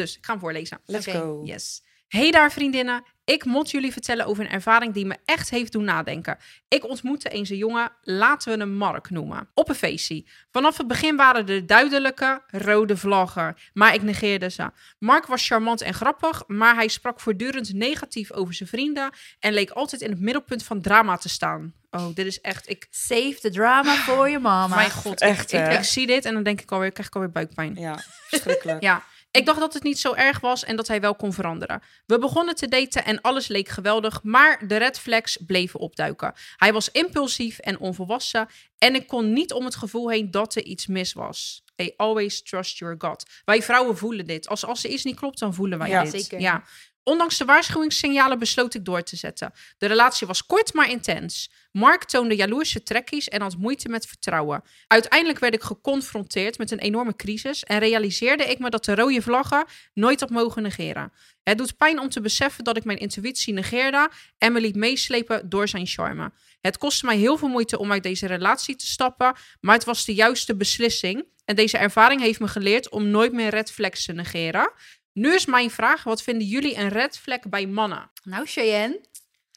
Dus 0.00 0.16
ik 0.16 0.24
ga 0.24 0.32
hem 0.32 0.40
voorlezen. 0.40 0.80
Let's 0.84 1.06
go. 1.06 1.40
Yes. 1.44 1.82
Hey 2.08 2.30
daar 2.30 2.52
vriendinnen, 2.52 3.04
ik 3.24 3.44
moet 3.44 3.70
jullie 3.70 3.92
vertellen 3.92 4.26
over 4.26 4.44
een 4.44 4.50
ervaring 4.50 4.94
die 4.94 5.06
me 5.06 5.16
echt 5.24 5.50
heeft 5.50 5.72
doen 5.72 5.84
nadenken. 5.84 6.38
Ik 6.68 6.88
ontmoette 6.88 7.28
eens 7.28 7.50
een 7.50 7.56
jongen, 7.56 7.92
laten 8.02 8.52
we 8.52 8.58
hem 8.58 8.72
Mark 8.72 9.10
noemen, 9.10 9.48
op 9.54 9.68
een 9.68 9.74
feestje. 9.74 10.26
Vanaf 10.50 10.76
het 10.76 10.86
begin 10.86 11.16
waren 11.16 11.48
er 11.48 11.66
duidelijke 11.66 12.42
rode 12.46 12.96
vlaggen, 12.96 13.56
maar 13.72 13.94
ik 13.94 14.02
negeerde 14.02 14.50
ze. 14.50 14.70
Mark 14.98 15.26
was 15.26 15.46
charmant 15.46 15.80
en 15.80 15.94
grappig, 15.94 16.42
maar 16.46 16.74
hij 16.74 16.88
sprak 16.88 17.20
voortdurend 17.20 17.72
negatief 17.72 18.32
over 18.32 18.54
zijn 18.54 18.68
vrienden 18.68 19.10
en 19.38 19.52
leek 19.52 19.70
altijd 19.70 20.00
in 20.00 20.10
het 20.10 20.20
middelpunt 20.20 20.62
van 20.62 20.80
drama 20.80 21.16
te 21.16 21.28
staan. 21.28 21.74
Oh, 21.90 22.14
dit 22.14 22.26
is 22.26 22.40
echt, 22.40 22.68
ik, 22.68 22.86
Save 22.90 23.36
the 23.40 23.50
drama 23.50 23.94
voor 23.94 24.28
je 24.28 24.38
mama. 24.38 24.76
mijn 24.76 24.90
god, 24.90 25.20
Echt, 25.20 25.52
ik, 25.52 25.72
ik 25.72 25.84
zie 25.84 26.06
dit 26.06 26.24
en 26.24 26.34
dan 26.34 26.42
denk 26.42 26.60
ik 26.60 26.70
alweer, 26.70 26.92
krijg 26.92 27.08
ik 27.08 27.14
alweer 27.14 27.30
buikpijn. 27.30 27.74
Ja, 27.74 27.98
verschrikkelijk. 28.28 28.82
Ja, 28.82 29.02
ik 29.30 29.46
dacht 29.46 29.60
dat 29.60 29.74
het 29.74 29.82
niet 29.82 29.98
zo 29.98 30.14
erg 30.14 30.40
was 30.40 30.64
en 30.64 30.76
dat 30.76 30.88
hij 30.88 31.00
wel 31.00 31.14
kon 31.14 31.32
veranderen. 31.32 31.82
We 32.06 32.18
begonnen 32.18 32.54
te 32.54 32.68
daten 32.68 33.04
en 33.04 33.20
alles 33.20 33.48
leek 33.48 33.68
geweldig, 33.68 34.22
maar 34.22 34.66
de 34.68 34.76
red 34.76 34.98
flags 34.98 35.38
bleven 35.46 35.80
opduiken. 35.80 36.32
Hij 36.56 36.72
was 36.72 36.90
impulsief 36.90 37.58
en 37.58 37.78
onvolwassen 37.78 38.48
en 38.78 38.94
ik 38.94 39.06
kon 39.06 39.32
niet 39.32 39.52
om 39.52 39.64
het 39.64 39.76
gevoel 39.76 40.10
heen 40.10 40.30
dat 40.30 40.54
er 40.54 40.62
iets 40.64 40.86
mis 40.86 41.12
was. 41.12 41.62
Hey, 41.76 41.94
always 41.96 42.42
trust 42.42 42.78
your 42.78 42.94
gut. 42.98 43.24
Wij 43.44 43.62
vrouwen 43.62 43.96
voelen 43.96 44.26
dit. 44.26 44.48
Als, 44.48 44.64
als 44.64 44.84
er 44.84 44.90
iets 44.90 45.04
niet 45.04 45.16
klopt, 45.16 45.38
dan 45.38 45.54
voelen 45.54 45.78
wij 45.78 45.88
Ja, 45.88 46.02
dit. 46.02 46.10
zeker. 46.12 46.40
Ja. 46.40 46.62
Ondanks 47.02 47.38
de 47.38 47.44
waarschuwingssignalen 47.44 48.38
besloot 48.38 48.74
ik 48.74 48.84
door 48.84 49.02
te 49.02 49.16
zetten. 49.16 49.52
De 49.78 49.86
relatie 49.86 50.26
was 50.26 50.46
kort, 50.46 50.74
maar 50.74 50.90
intens. 50.90 51.50
Mark 51.72 52.04
toonde 52.04 52.36
jaloerse 52.36 52.82
trekkies 52.82 53.28
en 53.28 53.40
had 53.40 53.56
moeite 53.56 53.88
met 53.88 54.06
vertrouwen. 54.06 54.62
Uiteindelijk 54.86 55.38
werd 55.38 55.54
ik 55.54 55.62
geconfronteerd 55.62 56.58
met 56.58 56.70
een 56.70 56.78
enorme 56.78 57.16
crisis 57.16 57.64
en 57.64 57.78
realiseerde 57.78 58.44
ik 58.44 58.58
me 58.58 58.70
dat 58.70 58.84
de 58.84 58.94
rode 58.94 59.22
vlaggen 59.22 59.64
nooit 59.94 60.20
had 60.20 60.30
mogen 60.30 60.62
negeren. 60.62 61.12
Het 61.42 61.58
doet 61.58 61.76
pijn 61.76 61.98
om 61.98 62.08
te 62.08 62.20
beseffen 62.20 62.64
dat 62.64 62.76
ik 62.76 62.84
mijn 62.84 62.98
intuïtie 62.98 63.52
negeerde 63.52 64.10
en 64.38 64.52
me 64.52 64.60
liet 64.60 64.76
meeslepen 64.76 65.48
door 65.48 65.68
zijn 65.68 65.86
charme. 65.86 66.32
Het 66.60 66.78
kostte 66.78 67.06
mij 67.06 67.16
heel 67.16 67.36
veel 67.36 67.48
moeite 67.48 67.78
om 67.78 67.92
uit 67.92 68.02
deze 68.02 68.26
relatie 68.26 68.76
te 68.76 68.86
stappen, 68.86 69.34
maar 69.60 69.74
het 69.74 69.84
was 69.84 70.04
de 70.04 70.14
juiste 70.14 70.56
beslissing. 70.56 71.24
En 71.44 71.56
deze 71.56 71.78
ervaring 71.78 72.20
heeft 72.20 72.40
me 72.40 72.48
geleerd 72.48 72.88
om 72.88 73.06
nooit 73.06 73.32
meer 73.32 73.48
red 73.48 73.72
flags 73.72 74.04
te 74.04 74.12
negeren. 74.12 74.72
Nu 75.12 75.34
is 75.34 75.46
mijn 75.46 75.70
vraag, 75.70 76.02
wat 76.02 76.22
vinden 76.22 76.46
jullie 76.46 76.76
een 76.76 76.88
red 76.88 77.18
flag 77.18 77.40
bij 77.40 77.66
mannen? 77.66 78.10
Nou, 78.22 78.46
Cheyenne, 78.46 79.00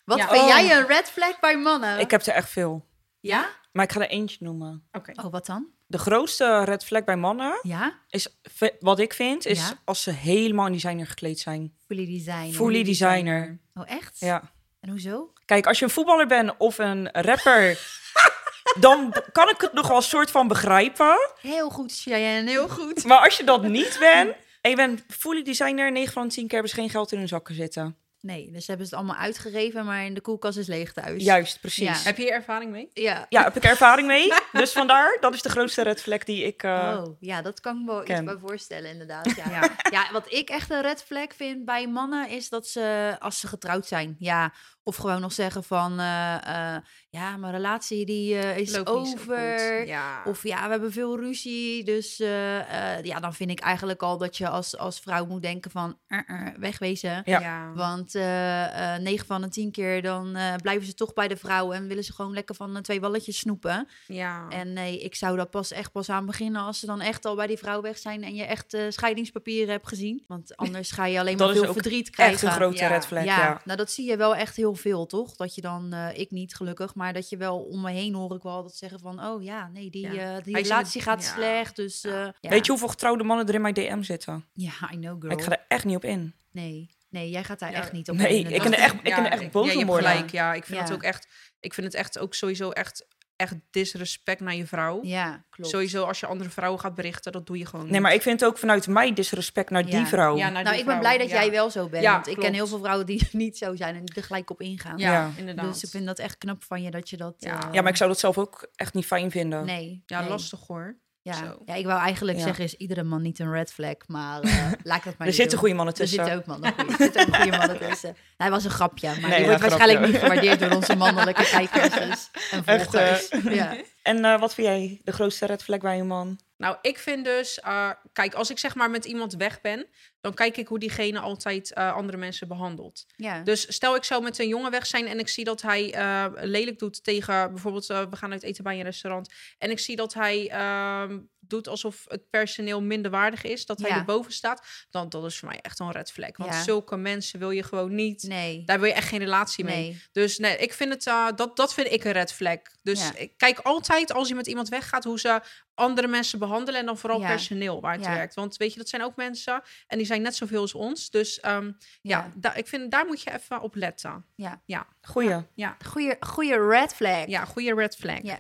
wat 0.06 0.18
Ja. 0.18 0.28
vind 0.30 0.42
Oh. 0.42 0.48
jij 0.48 0.78
een 0.78 0.88
red 0.88 1.12
flag 1.12 1.40
bij 1.40 1.58
mannen? 1.58 2.00
Ik 2.00 2.12
heb 2.12 2.22
er 2.26 2.34
echt 2.34 2.50
veel. 2.50 2.86
Ja? 3.20 3.50
Maar 3.72 3.86
ik 3.86 3.92
ga 3.92 4.00
er 4.00 4.10
eentje 4.10 4.38
noemen. 4.40 4.88
Oké. 4.92 5.12
Oh, 5.16 5.32
wat 5.32 5.46
dan? 5.46 5.68
De 5.88 5.98
grootste 5.98 6.64
red 6.64 6.86
flag 6.86 7.04
bij 7.04 7.16
mannen 7.16 7.60
Ja? 7.62 8.00
is, 8.10 8.28
v- 8.44 8.70
wat 8.80 9.00
ik 9.00 9.14
vind, 9.14 9.46
is 9.46 9.60
Ja? 9.60 9.74
als 9.86 10.04
ze 10.04 10.12
helemaal 10.12 10.66
in 10.66 10.72
designer 10.72 11.08
gekleed 11.08 11.40
zijn. 11.40 11.74
Fully 11.88 12.06
designer. 12.06 12.54
Fully 12.54 12.84
designer. 12.84 13.60
Oh, 13.74 13.84
echt? 13.92 14.20
Ja. 14.20 14.52
En 14.80 14.90
hoezo? 14.90 15.34
Kijk, 15.46 15.68
als 15.68 15.80
je 15.80 15.86
een 15.86 15.92
voetballer 15.92 16.28
bent 16.28 16.54
of 16.58 16.78
een 16.78 17.10
rapper, 17.12 17.80
dan 18.80 19.14
kan 19.32 19.50
ik 19.50 19.62
het 19.62 19.74
nog 19.74 19.88
wel 19.88 19.98
een 19.98 20.04
soort 20.04 20.32
van 20.32 20.48
begrijpen. 20.48 21.16
Heel 21.42 21.70
goed, 21.70 21.94
Cheyenne, 22.02 22.50
heel 22.50 22.70
goed. 22.70 23.04
Maar 23.04 23.20
als 23.20 23.38
je 23.38 23.44
dat 23.44 23.64
niet 23.64 23.98
bent 24.00 24.36
en 24.64 24.70
je 24.70 24.76
bent 24.76 25.04
fully 25.08 25.44
designer, 25.44 25.92
9 25.92 26.14
van 26.14 26.28
de 26.28 26.34
10 26.34 26.44
keer 26.44 26.54
hebben 26.54 26.70
ze 26.70 26.76
geen 26.82 26.90
geld 26.90 27.12
in 27.12 27.18
hun 27.18 27.28
zakken 27.28 27.56
zitten. 27.56 27.98
Nee, 28.20 28.52
dus 28.52 28.68
hebben 28.68 28.88
ze 28.88 28.96
het 28.96 29.04
allemaal 29.04 29.22
uitgegeven, 29.24 29.86
maar 29.86 30.06
in 30.06 30.14
de 30.14 30.22
koelkast 30.22 30.58
is 30.58 30.68
leeg 30.68 30.94
thuis. 30.94 31.24
Juist, 31.24 31.60
precies. 31.60 31.86
Ja. 31.88 31.92
Ja. 31.94 32.00
Heb 32.04 32.18
je 32.18 32.24
hier 32.24 32.32
ervaring 32.32 32.72
mee? 32.72 32.90
Ja. 32.94 33.28
heb 33.30 33.56
ik 33.56 33.64
ervaring 33.64 34.08
mee. 34.08 34.34
Dus 34.52 34.72
vandaar, 34.72 35.18
dat 35.20 35.34
is 35.34 35.42
de 35.42 35.50
grootste 35.50 35.82
red 35.82 36.02
flag 36.02 36.24
die 36.24 36.44
ik... 36.44 36.64
eh, 36.64 37.02
Oh, 37.06 37.18
ja, 37.20 37.42
dat 37.42 37.60
kan 37.60 37.80
ik 37.80 37.86
me 37.86 38.02
iets 38.14 38.24
bij 38.24 38.38
voorstellen, 38.38 38.92
inderdaad. 38.92 39.36
Ja. 39.36 39.50
Ja. 39.52 39.70
ja, 39.92 40.12
wat 40.12 40.32
ik 40.34 40.50
echt 40.50 40.70
een 40.70 40.82
red 40.82 41.04
flag 41.04 41.28
vind 41.36 41.66
bij 41.66 41.88
mannen 41.88 42.30
is 42.30 42.50
dat 42.50 42.68
ze, 42.68 43.16
als 43.20 43.40
ze 43.40 43.48
getrouwd 43.48 43.86
zijn, 43.86 44.16
ja, 44.20 44.54
of 44.84 44.96
gewoon 44.96 45.22
nog 45.22 45.32
zeggen 45.34 45.64
van, 45.64 46.00
eh, 46.00 46.76
eh, 46.76 46.82
ja, 47.10 47.38
mijn 47.38 47.54
relatie 47.54 48.06
die 48.06 48.38
eh, 48.38 48.58
is 48.58 48.76
Loopt 48.76 48.90
over. 48.90 49.86
Ja. 49.86 50.22
Of 50.26 50.44
ja, 50.44 50.64
we 50.64 50.70
hebben 50.70 50.92
veel 50.92 51.20
ruzie. 51.20 51.84
Dus 51.84 52.20
eh, 52.20 52.96
eh, 52.98 53.04
ja, 53.04 53.20
dan 53.20 53.34
vind 53.34 53.50
ik 53.50 53.60
eigenlijk 53.60 54.02
al 54.02 54.18
dat 54.18 54.38
je 54.38 54.50
als, 54.50 54.78
als 54.78 55.00
vrouw 55.00 55.26
moet 55.26 55.42
denken 55.42 55.72
van 55.72 55.98
eh, 56.08 56.20
eh, 56.28 56.48
wegwezen. 56.58 57.22
Ja. 57.26 57.72
Want 57.76 58.16
eh 58.16 58.96
eh 58.96 59.02
9 59.02 59.26
van 59.26 59.42
de 59.42 59.48
10 59.50 59.72
keer 59.72 60.02
dan 60.02 60.36
eh, 60.36 60.54
blijven 60.62 60.86
ze 60.86 60.94
toch 60.94 61.14
bij 61.14 61.28
de 61.28 61.38
vrouw 61.38 61.72
en 61.72 61.88
willen 61.88 62.04
ze 62.04 62.14
gewoon 62.14 62.34
lekker 62.34 62.56
van 62.56 62.82
twee 62.82 63.00
walletjes 63.02 63.38
snoepen. 63.38 63.88
ja. 64.08 64.46
En 64.50 64.74
nee, 64.74 65.00
ik 65.00 65.16
zou 65.16 65.38
dat 65.38 65.50
pas 65.50 65.72
echt 65.72 65.92
pas 65.92 66.10
aan 66.10 66.26
beginnen 66.26 66.62
als 66.62 66.80
ze 66.80 66.86
dan 66.86 67.02
echt 67.02 67.26
al 67.26 67.36
bij 67.36 67.48
die 67.48 67.58
vrouw 67.58 67.82
weg 67.82 67.98
zijn 67.98 68.24
en 68.24 68.36
je 68.36 68.44
echt 68.44 68.74
eh, 68.74 68.82
scheidingspapieren 68.90 69.72
hebt 69.72 69.88
gezien. 69.88 70.24
Want 70.28 70.56
anders 70.58 70.92
ga 70.92 71.06
je 71.06 71.20
alleen 71.20 71.38
maar 71.38 71.54
veel 71.54 71.74
verdriet 71.74 72.10
krijgen. 72.10 72.34
echt 72.36 72.44
een 72.44 72.52
grote 72.52 72.78
Ja. 72.78 72.88
red 72.88 73.06
flag, 73.06 73.24
ja, 73.24 73.38
ja. 73.38 73.62
nou 73.66 73.78
dat 73.78 73.92
zie 73.92 74.10
je 74.10 74.18
wel 74.18 74.36
echt 74.36 74.56
heel 74.56 74.73
veel, 74.76 75.06
toch? 75.06 75.36
Dat 75.36 75.56
je 75.56 75.62
dan, 75.62 75.94
eh, 75.94 76.18
ik 76.20 76.32
niet 76.32 76.56
gelukkig, 76.56 76.96
maar 76.96 77.14
dat 77.14 77.30
je 77.30 77.38
wel 77.38 77.60
om 77.60 77.82
me 77.82 77.92
heen 77.92 78.14
hoor 78.14 78.36
ik 78.36 78.42
wel 78.44 78.64
dat 78.64 78.76
zeggen 78.76 79.00
van, 79.00 79.24
oh 79.26 79.44
ja, 79.44 79.68
nee, 79.68 79.90
die, 79.90 80.12
Ja. 80.12 80.38
eh, 80.38 80.44
die 80.44 80.56
relatie 80.56 81.02
het- 81.02 81.10
gaat 81.10 81.24
ja. 81.24 81.34
slecht. 81.34 81.76
Dus 81.76 82.04
eh, 82.04 82.12
ja. 82.40 82.50
Weet 82.50 82.66
je 82.66 82.72
hoeveel 82.72 82.88
getrouwde 82.90 83.24
mannen 83.24 83.48
er 83.48 83.54
in 83.54 83.62
mijn 83.62 83.74
DM 83.74 84.02
zitten? 84.02 84.46
Ja, 84.54 84.72
I 84.94 84.98
know 84.98 85.22
girl. 85.22 85.32
Ik 85.38 85.44
ga 85.44 85.52
er 85.52 85.66
echt 85.68 85.86
niet 85.86 85.96
op 85.96 86.04
in. 86.06 86.34
Nee, 86.52 86.96
nee, 87.10 87.30
jij 87.30 87.44
gaat 87.44 87.60
daar 87.60 87.72
Ja. 87.72 87.78
echt 87.78 87.92
niet 87.92 88.10
op 88.10 88.16
Nee, 88.16 88.40
in, 88.40 88.54
ik 88.54 88.64
ben 88.64 88.74
er 88.74 88.80
echt- 88.80 88.94
ik 88.96 89.04
ben 89.04 89.26
er 89.26 89.32
echt 89.32 89.52
boos 89.52 89.76
om 89.76 89.86
worden. 89.86 90.10
gelijk. 90.10 90.32
Ja, 90.32 90.54
ik 90.54 90.64
vind 90.66 90.78
Ja. 90.78 90.84
het 90.84 90.94
ook 90.94 91.04
echt. 91.04 91.28
Ik 91.60 91.74
vind 91.74 91.86
het 91.88 91.96
echt 91.96 92.20
ook 92.20 92.34
sowieso 92.34 92.70
echt, 92.70 93.06
echt 93.44 93.56
disrespect 93.72 94.40
naar 94.40 94.56
je 94.56 94.66
vrouw. 94.66 95.00
Ja, 95.04 95.44
klopt. 95.50 95.70
Sowieso 95.70 96.04
als 96.04 96.20
je 96.20 96.26
andere 96.26 96.50
vrouwen 96.50 96.80
gaat 96.80 96.96
berichten, 96.96 97.32
dat 97.32 97.46
doe 97.48 97.58
je 97.58 97.66
gewoon. 97.66 97.90
Nee, 97.92 98.02
maar 98.02 98.14
ik 98.14 98.22
vind 98.22 98.40
het 98.40 98.50
ook 98.50 98.58
vanuit 98.58 98.88
mij 98.88 99.14
disrespect 99.14 99.70
naar 99.70 99.86
die 99.86 100.06
vrouw. 100.06 100.36
Ja, 100.38 100.44
naar 100.50 100.64
Nou, 100.64 100.70
die 100.76 100.80
ik 100.80 100.86
ben 100.86 101.00
blij 101.00 101.18
dat 101.18 101.30
Ja. 101.30 101.34
jij 101.42 101.52
wel 101.52 101.70
zo 101.70 101.90
bent. 101.90 102.04
Ja, 102.04 102.12
want 102.14 102.28
ik 102.28 102.38
ken 102.38 102.54
heel 102.54 102.68
veel 102.68 102.80
vrouwen 102.80 103.06
die 103.06 103.28
niet 103.32 103.58
zo 103.58 103.76
zijn 103.76 103.96
en 103.96 104.06
die 104.06 104.16
er 104.16 104.24
gelijk 104.24 104.50
op 104.50 104.62
ingaan. 104.62 104.98
Ja, 104.98 105.12
Ja. 105.12 105.32
inderdaad. 105.38 105.74
Dus 105.74 105.84
ik 105.84 105.90
vind 105.90 106.06
dat 106.06 106.20
echt 106.20 106.38
knap 106.38 106.64
van 106.64 106.82
je 106.82 106.92
dat 106.92 107.10
je 107.10 107.18
dat... 107.18 107.36
Ja. 107.38 107.68
eh, 107.68 107.74
Ja, 107.74 107.82
maar 107.82 107.92
ik 107.92 107.98
zou 107.98 108.10
dat 108.10 108.20
zelf 108.20 108.38
ook 108.38 108.68
echt 108.76 108.94
niet 108.94 109.06
fijn 109.06 109.32
vinden. 109.32 109.66
Nee. 109.66 110.04
Ja, 110.06 110.20
nee. 110.20 110.30
lastig 110.30 110.60
hoor. 110.68 110.98
Ja. 111.26 111.34
Zo. 111.34 111.58
ja, 111.66 111.74
ik 111.76 111.86
wou 111.86 112.00
eigenlijk 112.02 112.38
Ja. 112.38 112.44
zeggen, 112.44 112.64
is 112.64 112.74
iedere 112.74 113.04
man 113.04 113.22
niet 113.22 113.40
een 113.40 113.52
red 113.52 113.74
flag, 113.74 113.96
maar 114.08 114.42
eh, 114.42 114.52
laat 114.84 114.98
ik 114.98 115.04
het 115.04 115.04
maar 115.04 115.14
Er 115.18 115.26
niet 115.26 115.36
zitten 115.36 115.50
doen. 115.50 115.60
goede 115.60 115.74
mannen 115.74 115.94
Er 115.94 116.00
tussen. 116.00 116.18
zitten 116.18 116.36
ook 116.38 116.46
mannen, 116.46 116.74
goeie- 116.74 116.90
er 116.92 116.98
zitten 116.98 117.28
ook 117.28 117.36
goede 117.36 117.58
mannen 117.58 117.80
tussen. 117.80 118.16
Hij 118.38 118.50
was 118.50 118.64
een 118.64 118.70
grapje, 118.72 119.08
maar 119.08 119.20
Nee, 119.20 119.30
die 119.30 119.40
ja, 119.40 119.46
wordt 119.46 119.62
waarschijnlijk 119.62 120.00
grapje. 120.00 120.14
niet 120.14 120.22
gewaardeerd 120.22 120.60
door 120.60 120.72
onze 120.80 120.96
mannelijke 120.96 121.44
kijkers 121.50 121.90
dus- 121.94 122.30
en 122.52 122.62
Echt, 122.66 122.94
eh. 122.94 123.02
volgers. 123.16 123.56
ja. 123.56 123.76
En 124.04 124.26
eh, 124.26 124.40
wat 124.40 124.54
vind 124.54 124.68
jij 124.68 125.02
de 125.04 125.12
grootste 125.12 125.46
red 125.46 125.64
flag 125.64 125.80
bij 125.80 126.00
een 126.00 126.08
man? 126.08 126.40
Nou, 126.58 126.78
ik 126.82 126.98
vind 127.00 127.26
dus, 127.26 127.60
eh, 127.60 127.90
kijk, 128.14 128.34
als 128.34 128.50
ik 128.50 128.58
zeg 128.60 128.76
maar 128.76 128.90
met 128.90 129.06
iemand 129.06 129.34
weg 129.34 129.62
ben, 129.62 129.88
dan 130.22 130.34
kijk 130.34 130.58
ik 130.58 130.68
hoe 130.68 130.80
diegene 130.80 131.20
altijd 131.20 131.74
eh, 131.74 131.94
andere 131.94 132.18
mensen 132.18 132.48
behandelt. 132.48 133.06
Ja. 133.16 133.40
Dus 133.42 133.74
stel 133.74 133.96
ik 133.96 134.04
zou 134.04 134.24
met 134.24 134.40
een 134.40 134.48
jongen 134.48 134.72
weg 134.72 134.86
zijn 134.86 135.08
en 135.08 135.20
ik 135.20 135.28
zie 135.28 135.44
dat 135.44 135.62
hij 135.62 135.94
eh, 135.94 136.26
lelijk 136.34 136.80
doet 136.80 137.04
tegen 137.04 137.50
bijvoorbeeld, 137.54 137.86
we 137.86 138.08
gaan 138.12 138.32
uit 138.32 138.44
eten 138.44 138.64
bij 138.64 138.78
een 138.78 138.84
restaurant. 138.84 139.34
En 139.58 139.70
ik 139.72 139.80
zie 139.80 139.96
dat 139.96 140.14
hij 140.14 140.50
ehm, 140.50 141.20
doet 141.40 141.68
alsof 141.68 142.06
het 142.08 142.30
personeel 142.30 142.82
minder 142.82 143.12
waardig 143.12 143.44
is, 143.44 143.66
dat 143.66 143.80
hij 143.80 143.90
Ja. 143.90 143.98
erboven 143.98 144.32
staat. 144.34 144.68
Dan 144.90 145.10
dat 145.10 145.26
is 145.26 145.38
voor 145.40 145.48
mij 145.48 145.60
echt 145.62 145.80
een 145.80 145.92
red 145.92 146.12
flag. 146.12 146.38
Want 146.38 146.54
Ja. 146.54 146.64
zulke 146.64 146.96
mensen 146.98 147.40
wil 147.40 147.52
je 147.52 147.64
gewoon 147.64 147.96
niet. 147.96 148.24
nee. 148.24 148.64
Daar 148.66 148.80
wil 148.80 148.88
je 148.88 148.94
echt 148.94 149.08
geen 149.08 149.20
relatie 149.20 149.64
mee. 149.64 149.76
Nee. 149.90 150.02
Dus 150.12 150.38
nee, 150.38 150.58
ik 150.58 150.74
vind 150.74 150.94
het, 150.94 151.38
dat, 151.38 151.56
dat 151.56 151.74
vind 151.74 151.92
ik 151.92 152.04
een 152.04 152.12
red 152.12 152.34
flag. 152.34 152.58
Dus 152.84 153.00
Ja. 153.00 153.16
ik 153.16 153.38
kijk 153.38 153.60
altijd 153.60 154.12
als 154.14 154.28
je 154.28 154.36
met 154.36 154.48
iemand 154.48 154.70
weggaat 154.70 155.04
hoe 155.04 155.20
ze 155.20 155.42
andere 155.76 156.08
mensen 156.08 156.40
behandelen 156.40 156.80
en 156.80 156.86
dan 156.86 156.98
vooral 156.98 157.20
Ja. 157.20 157.28
personeel 157.28 157.82
waar 157.82 157.94
het 157.94 158.04
Ja. 158.06 158.14
werkt. 158.14 158.36
Want 158.36 158.58
weet 158.58 158.72
je, 158.74 158.80
dat 158.80 158.90
zijn 158.90 159.04
ook 159.04 159.16
mensen 159.16 159.62
en 159.88 159.98
die 159.98 160.08
zijn 160.08 160.22
net 160.22 160.36
zoveel 160.36 160.62
als 160.62 160.74
ons. 160.74 161.10
Dus 161.10 161.40
ehm, 161.40 161.66
ja, 162.02 162.18
Ja. 162.18 162.32
da- 162.36 162.54
ik 162.54 162.68
vind 162.68 162.92
daar 162.92 163.06
moet 163.06 163.22
je 163.22 163.32
even 163.34 163.62
op 163.62 163.76
letten. 163.76 164.26
Ja. 164.36 164.62
Ja, 164.66 164.86
Goeie. 165.02 165.46
ja, 165.56 165.78
Goeie, 165.88 166.16
goeie 166.20 166.68
red 166.68 166.94
flag. 166.96 167.26
ja 167.28 167.46
goede 167.46 167.74
red 167.76 167.96
flag. 167.96 168.20
Ja. 168.22 168.40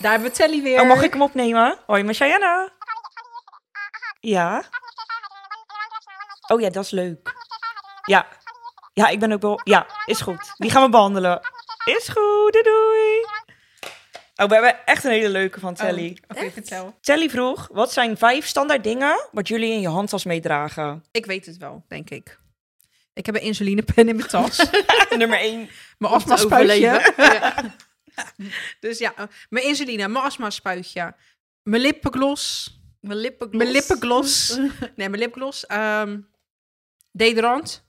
Daar 0.00 0.10
hebben 0.10 0.30
we 0.30 0.36
Telly 0.36 0.62
weer. 0.62 0.80
Oh, 0.80 0.86
mag 0.88 1.02
ik 1.02 1.12
hem 1.12 1.22
opnemen? 1.22 1.78
Hoi, 1.86 2.02
met 2.02 2.16
Cheyenne. 2.16 2.72
Ja. 4.20 4.62
Oh 6.48 6.60
ja, 6.60 6.70
dat 6.70 6.84
is 6.84 6.90
leuk. 6.90 7.34
Ja. 8.04 8.26
Ja, 8.92 9.08
ik 9.08 9.20
ben 9.20 9.32
ook 9.32 9.42
wel... 9.42 9.60
Ja, 9.64 9.86
is 10.06 10.20
goed. 10.20 10.52
Die 10.56 10.70
gaan 10.70 10.82
we 10.82 10.88
behandelen. 10.88 11.40
Is 11.84 12.08
goed, 12.08 12.52
doei 12.52 12.62
doei. 12.62 13.31
Oh, 14.36 14.48
we 14.48 14.54
hebben 14.54 14.84
echt 14.84 15.04
een 15.04 15.10
hele 15.10 15.28
leuke 15.28 15.60
van 15.60 15.74
Telly. 15.74 16.18
Oh, 16.28 16.36
Oké, 16.38 16.50
vertel. 16.50 16.98
Telly 17.00 17.30
vroeg, 17.30 17.68
wat 17.72 17.92
zijn 17.92 18.16
vijf 18.16 18.46
standaard 18.46 18.84
dingen 18.84 19.28
wat 19.32 19.48
jullie 19.48 19.72
in 19.72 19.80
je 19.80 19.88
handtas 19.88 20.24
meedragen? 20.24 21.04
Ik 21.10 21.26
weet 21.26 21.46
het 21.46 21.56
wel, 21.56 21.84
denk 21.88 22.10
ik. 22.10 22.40
Ik 23.14 23.26
heb 23.26 23.34
een 23.34 23.40
insulinepen 23.42 24.08
in 24.08 24.16
mijn 24.16 24.28
tas. 24.28 24.70
Nummer 25.18 25.38
één. 25.38 25.68
mijn 25.98 26.12
overleven. 26.12 27.12
Ja. 27.16 27.54
Dus 28.80 28.98
ja, 28.98 29.14
mijn 29.48 29.66
insuline, 29.66 30.08
mijn 30.08 30.24
astma-spuitje. 30.24 31.14
Mijn 31.62 31.82
lipgloss. 31.82 32.78
Mijn 33.00 33.18
lippengloss. 33.18 34.56
Mijn. 34.56 34.72
Nee, 34.96 35.08
mijn 35.08 35.22
lipgloss. 35.22 35.66
ehm 35.66 36.20
deodorant. 37.12 37.84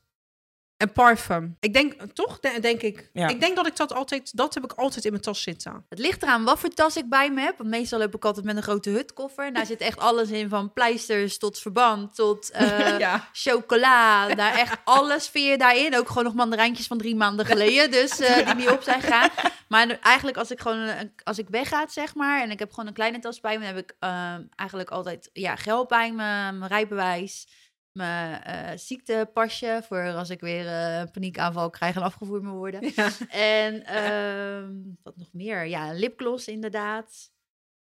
En 0.83 0.91
parfum. 0.91 1.57
Ik 1.59 1.73
denk, 1.73 1.93
toch? 2.13 2.39
De- 2.39 2.59
denk 2.59 2.81
ik. 2.81 3.09
Ja. 3.13 3.27
Ik 3.27 3.39
denk 3.39 3.55
dat 3.55 3.67
ik 3.67 3.75
dat 3.75 3.93
altijd, 3.93 4.37
dat 4.37 4.53
heb 4.53 4.63
ik 4.63 4.71
altijd 4.73 5.05
in 5.05 5.11
mijn 5.11 5.23
tas 5.23 5.41
zitten. 5.41 5.85
Het 5.89 5.99
ligt 5.99 6.23
eraan 6.23 6.43
wat 6.43 6.59
voor 6.59 6.69
tas 6.69 6.97
ik 6.97 7.09
bij 7.09 7.31
me 7.31 7.41
heb. 7.41 7.57
Want 7.57 7.69
meestal 7.69 7.99
heb 7.99 8.15
ik 8.15 8.25
altijd 8.25 8.45
met 8.45 8.55
een 8.57 8.63
grote 8.63 8.89
hutkoffer. 8.89 9.45
En 9.45 9.53
daar 9.53 9.65
zit 9.65 9.81
echt 9.81 9.99
alles 9.99 10.29
in. 10.29 10.49
Van 10.49 10.73
pleisters 10.73 11.37
tot 11.37 11.59
verband 11.59 12.15
tot 12.15 12.49
eh, 12.51 12.99
ja. 12.99 13.27
chocola. 13.33 14.35
Daar 14.35 14.57
echt 14.57 14.77
alles 14.83 15.27
vind 15.27 15.47
je 15.47 15.57
daarin. 15.57 15.97
Ook 15.97 16.07
gewoon 16.07 16.23
nog 16.23 16.33
mandarijntjes 16.33 16.87
van 16.87 16.97
drie 16.97 17.15
maanden 17.15 17.45
geleden. 17.45 17.91
Dus 17.91 18.19
eh, 18.19 18.45
die 18.45 18.55
niet 18.55 18.69
op 18.69 18.81
zijn 18.81 19.01
gegaan. 19.01 19.29
Maar 19.67 19.99
eigenlijk 20.01 20.37
als 20.37 20.51
ik 20.51 20.59
gewoon 20.59 21.11
als 21.23 21.37
ik 21.37 21.47
wegga, 21.49 21.87
zeg 21.87 22.15
maar. 22.15 22.41
En 22.41 22.51
ik 22.51 22.59
heb 22.59 22.69
gewoon 22.69 22.87
een 22.87 22.93
kleine 22.93 23.19
tas 23.19 23.39
bij 23.39 23.57
me. 23.57 23.65
Dan 23.65 23.75
heb 23.75 23.83
ik 23.83 23.95
eh, 23.99 24.35
eigenlijk 24.55 24.89
altijd 24.89 25.29
ja, 25.33 25.55
geld 25.55 25.87
bij 25.87 26.09
me. 26.09 26.51
Mijn 26.51 26.67
rijbewijs. 26.67 27.47
Mijn 27.93 28.41
eh, 28.43 28.77
ziektepasje. 28.77 29.81
Voor 29.87 30.13
als 30.13 30.29
ik 30.29 30.39
weer 30.39 30.67
eh, 30.67 30.99
een 30.99 31.11
paniekaanval 31.11 31.69
krijg 31.69 31.95
en 31.95 32.01
afgevoerd 32.01 32.43
moet 32.43 32.53
worden. 32.53 32.81
Ja. 32.95 33.09
En 33.29 33.85
ehm, 34.01 34.71
wat 35.03 35.17
nog 35.17 35.33
meer? 35.33 35.65
Ja, 35.65 35.89
een 35.89 35.99
lipgloss 35.99 36.47
inderdaad. 36.47 37.31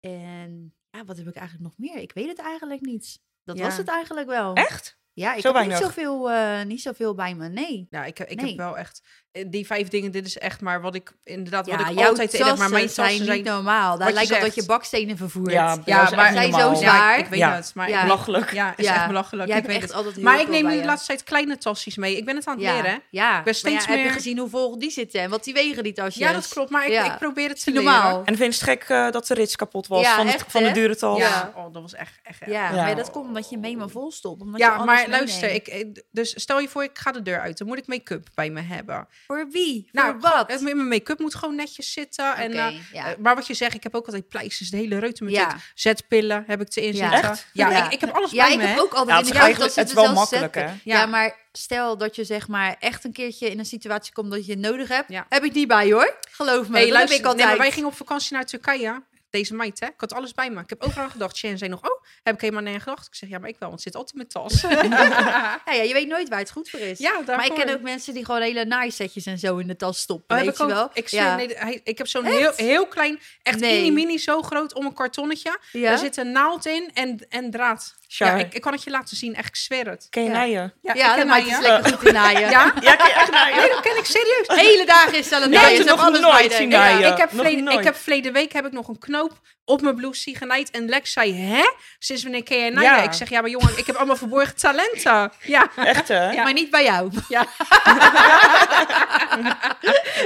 En 0.01 0.75
ja, 0.91 1.05
wat 1.05 1.17
heb 1.17 1.29
ik 1.29 1.35
eigenlijk 1.35 1.69
nog 1.69 1.79
meer? 1.79 2.03
Ik 2.03 2.13
weet 2.13 2.29
het 2.29 2.39
eigenlijk 2.39 2.81
niet. 2.81 3.21
Dat 3.45 3.59
Ja. 3.59 3.65
was 3.65 3.77
het 3.77 3.89
eigenlijk 3.89 4.29
wel. 4.29 4.55
Echt? 4.55 4.99
Ja, 5.13 5.35
ik 5.35 5.41
Zo 5.43 5.53
heb 5.55 5.67
niet 5.67 5.77
zoveel, 5.77 6.31
eh 6.31 6.63
niet 6.65 6.83
zoveel 6.83 7.15
bij 7.15 7.35
me, 7.35 7.49
nee. 7.49 7.87
Ja, 7.91 8.05
ik, 8.05 8.19
ik 8.19 8.41
Nee. 8.41 8.49
heb 8.49 8.57
wel 8.57 8.79
echt... 8.79 9.03
eh, 9.33 9.45
Die 9.49 9.67
vijf 9.67 9.89
dingen, 9.89 10.11
dit 10.11 10.27
is 10.27 10.39
echt 10.39 10.61
maar 10.61 10.81
wat 10.81 10.95
ik 10.95 11.13
inderdaad... 11.25 11.67
Wat 11.67 11.81
ik 11.81 11.87
jouw 11.99 12.09
altijd 12.09 12.35
in 12.35 12.39
heb. 12.45 12.49
Maar 12.49 12.57
tassen 12.57 12.71
mijn 12.73 12.87
tassen 12.87 13.05
zijn 13.15 13.25
zijn... 13.25 13.37
niet 13.37 13.47
normaal. 13.47 13.99
Daar 13.99 14.09
je 14.09 14.15
lijkt 14.15 14.31
wel 14.31 14.41
dat 14.41 14.55
je 14.55 14.65
bakstenen 14.65 15.17
vervoert. 15.17 15.53
Ja, 15.53 15.79
Ja, 15.85 16.11
maar- 16.15 16.33
Zijn 16.33 16.53
zo 16.53 16.75
zwaar. 16.75 16.83
Ja, 16.83 17.15
ik, 17.15 17.25
ik 17.25 17.31
weet 17.31 17.39
Ja. 17.39 17.55
het. 17.55 17.73
Maar 17.75 17.89
Ja. 17.89 17.97
ik- 17.97 18.03
Belachelijk. 18.03 18.53
Ja, 18.53 18.73
is 18.77 18.85
Ja. 18.87 18.95
echt 18.95 19.07
belachelijk. 19.07 19.49
Jij 19.49 19.59
ik 19.59 19.65
weet 19.65 19.75
echt 19.77 19.85
het. 19.85 19.93
altijd 19.93 20.15
heel 20.15 20.25
Maar 20.25 20.41
ik 20.41 20.49
neem 20.49 20.67
nu 20.67 20.79
de 20.81 20.85
laatste 20.85 21.07
tijd 21.07 21.23
kleine 21.25 21.59
tasjes 21.59 21.97
mee. 21.97 22.17
Ik 22.17 22.25
ben 22.25 22.37
het 22.37 22.47
aan 22.47 22.55
het 22.55 22.63
ja. 22.65 22.75
leren? 22.75 23.03
Ja, 23.11 23.35
ben 23.35 23.43
Maar 23.45 23.55
steeds 23.55 23.85
ja, 23.85 23.91
heb 23.91 23.99
je 23.99 24.05
meer- 24.05 24.13
gezien 24.13 24.39
hoeveel 24.39 24.79
die 24.79 24.91
zitten 24.91 25.21
en 25.21 25.31
wat 25.31 25.45
die 25.45 25.55
wegen, 25.55 25.83
die 25.83 25.93
tasjes? 25.93 26.15
Ja, 26.15 26.33
dat 26.33 26.49
klopt. 26.49 26.71
Maar 26.71 26.87
ik, 26.87 26.93
Ja. 26.93 27.13
ik 27.13 27.19
probeer 27.19 27.49
het 27.49 27.65
te 27.65 27.71
normaal. 27.71 28.23
En 28.25 28.37
vind 28.37 28.55
je 28.55 28.61
het 28.61 28.69
gek 28.81 28.89
eh, 28.89 29.11
dat 29.11 29.27
de 29.27 29.35
rits 29.35 29.57
kapot 29.57 29.87
was 29.87 30.03
Ja, 30.03 30.17
van, 30.17 30.27
echt, 30.27 30.45
van 30.53 30.63
de 30.63 30.71
dure 30.71 30.97
tas? 30.97 31.19
Ja, 31.19 31.53
oh, 31.57 31.73
dat 31.73 31.83
was 31.83 31.95
echt, 31.95 32.19
echt. 32.23 32.39
Ja, 32.47 32.71
maar 32.71 32.97
dat 32.97 33.11
komt 33.11 33.27
omdat 33.27 33.51
je 33.51 33.59
mee 33.59 33.77
maar 33.77 33.89
vol 33.89 34.13
stopt. 34.13 34.41
Omdat 34.43 34.61
je 34.61 34.67
Ja, 34.67 34.85
maar 34.85 35.09
luister, 35.09 35.51
ik, 35.51 35.69
ik- 35.69 36.03
dus 36.11 36.41
stel 36.41 36.61
je 36.61 36.69
voor, 36.69 36.83
ik 36.83 36.99
ga 36.99 37.13
de 37.13 37.23
deur 37.23 37.41
uit. 37.41 37.59
Dan 37.59 37.67
moet 37.67 37.79
ik 37.79 37.87
make-up 37.87 38.29
bij 38.35 38.51
me 38.51 38.61
hebben. 38.61 39.09
Voor 39.27 39.49
wie? 39.51 39.89
Nou, 39.93 40.11
Voor 40.11 40.21
wat? 40.31 40.51
Het- 40.51 40.61
Mijn 40.61 40.89
make-up 40.89 41.19
moet 41.19 41.35
gewoon 41.35 41.55
netjes 41.55 41.93
zitten. 41.93 42.37
En, 42.37 42.51
Oké, 42.51 42.59
eh, 42.61 42.93
ja. 42.93 43.07
eh, 43.11 43.17
maar 43.19 43.35
wat 43.35 43.47
je 43.47 43.55
zegt, 43.55 43.75
ik 43.75 43.83
heb 43.83 43.95
ook 43.95 44.07
altijd 44.07 44.29
pleisters, 44.29 44.71
de 44.71 44.77
hele 44.77 44.99
reuter 44.99 45.25
met 45.25 45.35
Ja. 45.35 45.57
Zetpillen 45.75 46.45
heb 46.47 46.61
ik 46.61 46.77
erin 46.77 46.95
Ja. 46.95 47.11
zitten. 47.13 47.31
Echt? 47.31 47.47
Ja, 47.53 47.71
Ja. 47.71 47.85
Ik, 47.87 47.93
ik 47.93 48.01
heb 48.01 48.11
alles 48.15 48.31
Ja, 48.31 48.45
bij 48.45 48.53
ik 48.53 48.59
me, 48.59 48.65
heb 48.67 48.77
hè. 48.77 48.83
ook 48.83 48.93
altijd 48.93 49.09
Ja, 49.09 49.19
in 49.19 49.25
het 49.25 49.33
de 49.35 49.39
eigenlijk- 49.39 49.65
dat 49.65 49.73
ze 49.73 49.81
het 49.81 49.89
is 49.89 49.95
wel 49.95 50.05
zelfs 50.05 50.19
makkelijk, 50.31 50.55
hè? 50.55 50.61
Ja. 50.65 50.75
Ja. 51.01 51.07
maar 51.07 51.37
stel 51.53 51.97
dat 51.99 52.17
je 52.17 52.25
zeg 52.25 52.49
maar 52.49 52.77
echt 52.79 53.05
een 53.05 53.13
keertje 53.13 53.51
in 53.51 53.59
een 53.59 53.65
situatie 53.67 54.13
komt 54.13 54.31
dat 54.31 54.47
je 54.47 54.53
het 54.53 54.61
nodig 54.61 54.89
hebt, 54.89 55.09
Ja. 55.13 55.27
heb 55.29 55.45
ik 55.45 55.55
die 55.55 55.67
bij 55.67 55.93
hoor. 55.93 56.17
Geloof 56.31 56.69
me, 56.69 56.77
Hey, 56.79 56.89
luister, 56.91 57.11
heb 57.11 57.19
ik 57.21 57.25
altijd. 57.27 57.37
nee, 57.37 57.47
maar 57.47 57.57
wij 57.65 57.71
gingen 57.71 57.89
op 57.89 57.97
vakantie 57.97 58.33
naar 58.35 58.45
Turkije. 58.47 59.03
Deze 59.31 59.55
meid, 59.55 59.81
hè? 59.81 59.87
Ik 59.87 59.93
had 59.97 60.13
alles 60.13 60.35
bij 60.35 60.51
me. 60.51 60.61
Ik 60.61 60.71
heb 60.71 60.83
overal 60.83 61.05
aan 61.05 61.11
gedacht. 61.11 61.37
Shen 61.37 61.59
zei 61.59 61.71
nog, 61.71 61.83
oh, 61.83 62.03
heb 62.23 62.35
ik 62.35 62.41
helemaal 62.41 62.67
aan 62.75 62.81
gedacht. 62.81 63.07
Ik 63.07 63.15
zeg, 63.15 63.29
ja, 63.29 63.39
maar 63.39 63.49
ik 63.49 63.57
wel, 63.59 63.69
want 63.69 63.85
het 63.85 63.93
zit 63.93 64.03
altijd 64.03 64.17
in 64.17 64.27
mijn 64.33 64.49
tas. 64.49 64.61
ja, 65.67 65.75
ja, 65.75 65.83
je 65.83 65.93
weet 65.93 66.09
nooit 66.09 66.29
waar 66.29 66.39
het 66.39 66.51
goed 66.51 66.71
voor 66.71 66.81
is. 66.81 66.99
ja, 66.99 67.21
maar 67.27 67.47
ik 67.47 67.55
ken 67.55 67.75
ook 67.75 67.81
mensen 67.81 68.15
die 68.15 68.25
gewoon 68.25 68.41
hele 68.41 68.65
naaisetjes 68.65 69.27
en 69.27 69.39
zo 69.39 69.57
in 69.59 69.67
de 69.67 69.77
tas 69.77 69.99
stoppen, 69.99 70.37
Oh, 70.37 70.43
weet 70.43 70.51
ik 70.53 70.57
je 70.57 70.63
ook. 70.63 70.69
wel? 70.71 70.91
Ik, 70.93 71.09
ja. 71.09 71.37
nee, 71.37 71.49
hij, 71.57 71.81
ik 71.85 71.99
heb 71.99 72.07
zo'n 72.07 72.25
heel, 72.25 72.53
heel 72.57 72.87
klein, 72.87 73.21
echt 73.43 73.59
Nee. 73.61 73.81
mini 73.81 73.95
mini 73.95 74.19
zo 74.19 74.43
groot 74.43 74.75
om 74.75 74.85
een 74.87 74.95
kartonnetje. 74.95 75.59
ja? 75.73 75.89
Daar 75.89 75.99
zit 75.99 76.17
een 76.17 76.33
naald 76.33 76.67
in 76.67 76.91
en, 76.95 77.27
en 77.29 77.51
draad. 77.51 77.99
Ja, 78.19 78.35
ik, 78.37 78.55
ik 78.55 78.61
kan 78.61 78.73
het 78.73 78.83
je 78.83 78.91
laten 78.91 79.17
zien. 79.17 79.35
Echt, 79.35 79.49
ik 79.49 79.57
zweer 79.57 79.87
het. 79.89 80.07
ken 80.11 80.23
je 80.23 80.29
Ja. 80.29 80.35
naaien? 80.35 80.75
Ja, 80.83 80.95
ja, 80.95 81.25
maakt 81.25 81.51
het 81.51 81.67
hè. 81.67 81.73
lekker 81.73 81.93
goed 81.99 82.07
in 82.07 82.13
naaien. 82.13 82.51
Ja? 82.51 82.75
Ja, 82.81 82.95
ken 82.97 83.07
je 83.07 83.13
echt 83.13 83.31
naaien? 83.31 83.57
Nee, 83.57 83.69
dat 83.69 83.81
ken 83.81 83.97
ik 83.97 84.05
serieus. 84.05 84.47
Hele 84.47 84.87
dagen 84.87 85.15
is 85.19 85.29
zelf 85.29 85.45
Nee, 85.47 85.53
naaien. 85.59 85.69
hebben 85.77 85.87
nog 85.97 86.05
alles 86.07 86.21
nooit 86.21 86.51
de- 86.51 86.57
zien 86.57 86.67
Ik, 86.71 86.73
naaien. 86.77 87.13
ik, 87.13 87.19
heb 87.19 87.31
verleden, 87.31 87.65
nooit. 87.65 87.79
ik 87.79 87.85
heb 87.85 87.97
verleden 87.97 88.33
week 88.33 88.53
heb 88.53 88.67
ik 88.67 88.73
nog 88.73 88.89
een 88.89 88.99
knoop 88.99 89.41
op 89.65 89.81
mijn 89.83 89.95
blouse 89.95 90.37
genaaid. 90.37 90.71
En 90.71 90.89
Lex 90.89 91.13
zei, 91.13 91.35
hè? 91.35 91.63
Sinds 91.99 92.23
wanneer 92.23 92.43
ken 92.43 92.59
jij 92.59 92.71
naaien? 92.71 92.91
Ja. 92.97 93.03
Ik 93.03 93.13
zeg, 93.13 93.29
ja, 93.31 93.41
maar 93.41 93.51
jongen, 93.51 93.79
ik 93.79 93.87
heb 93.87 93.97
allemaal 93.97 94.17
verborgen 94.17 94.57
talenten. 94.57 95.33
Ja, 95.57 95.71
Echt, 95.77 96.09
hè? 96.09 96.31
Ja. 96.31 96.43
Maar 96.43 96.53
niet 96.53 96.71
bij 96.71 96.85
jou. 96.85 97.11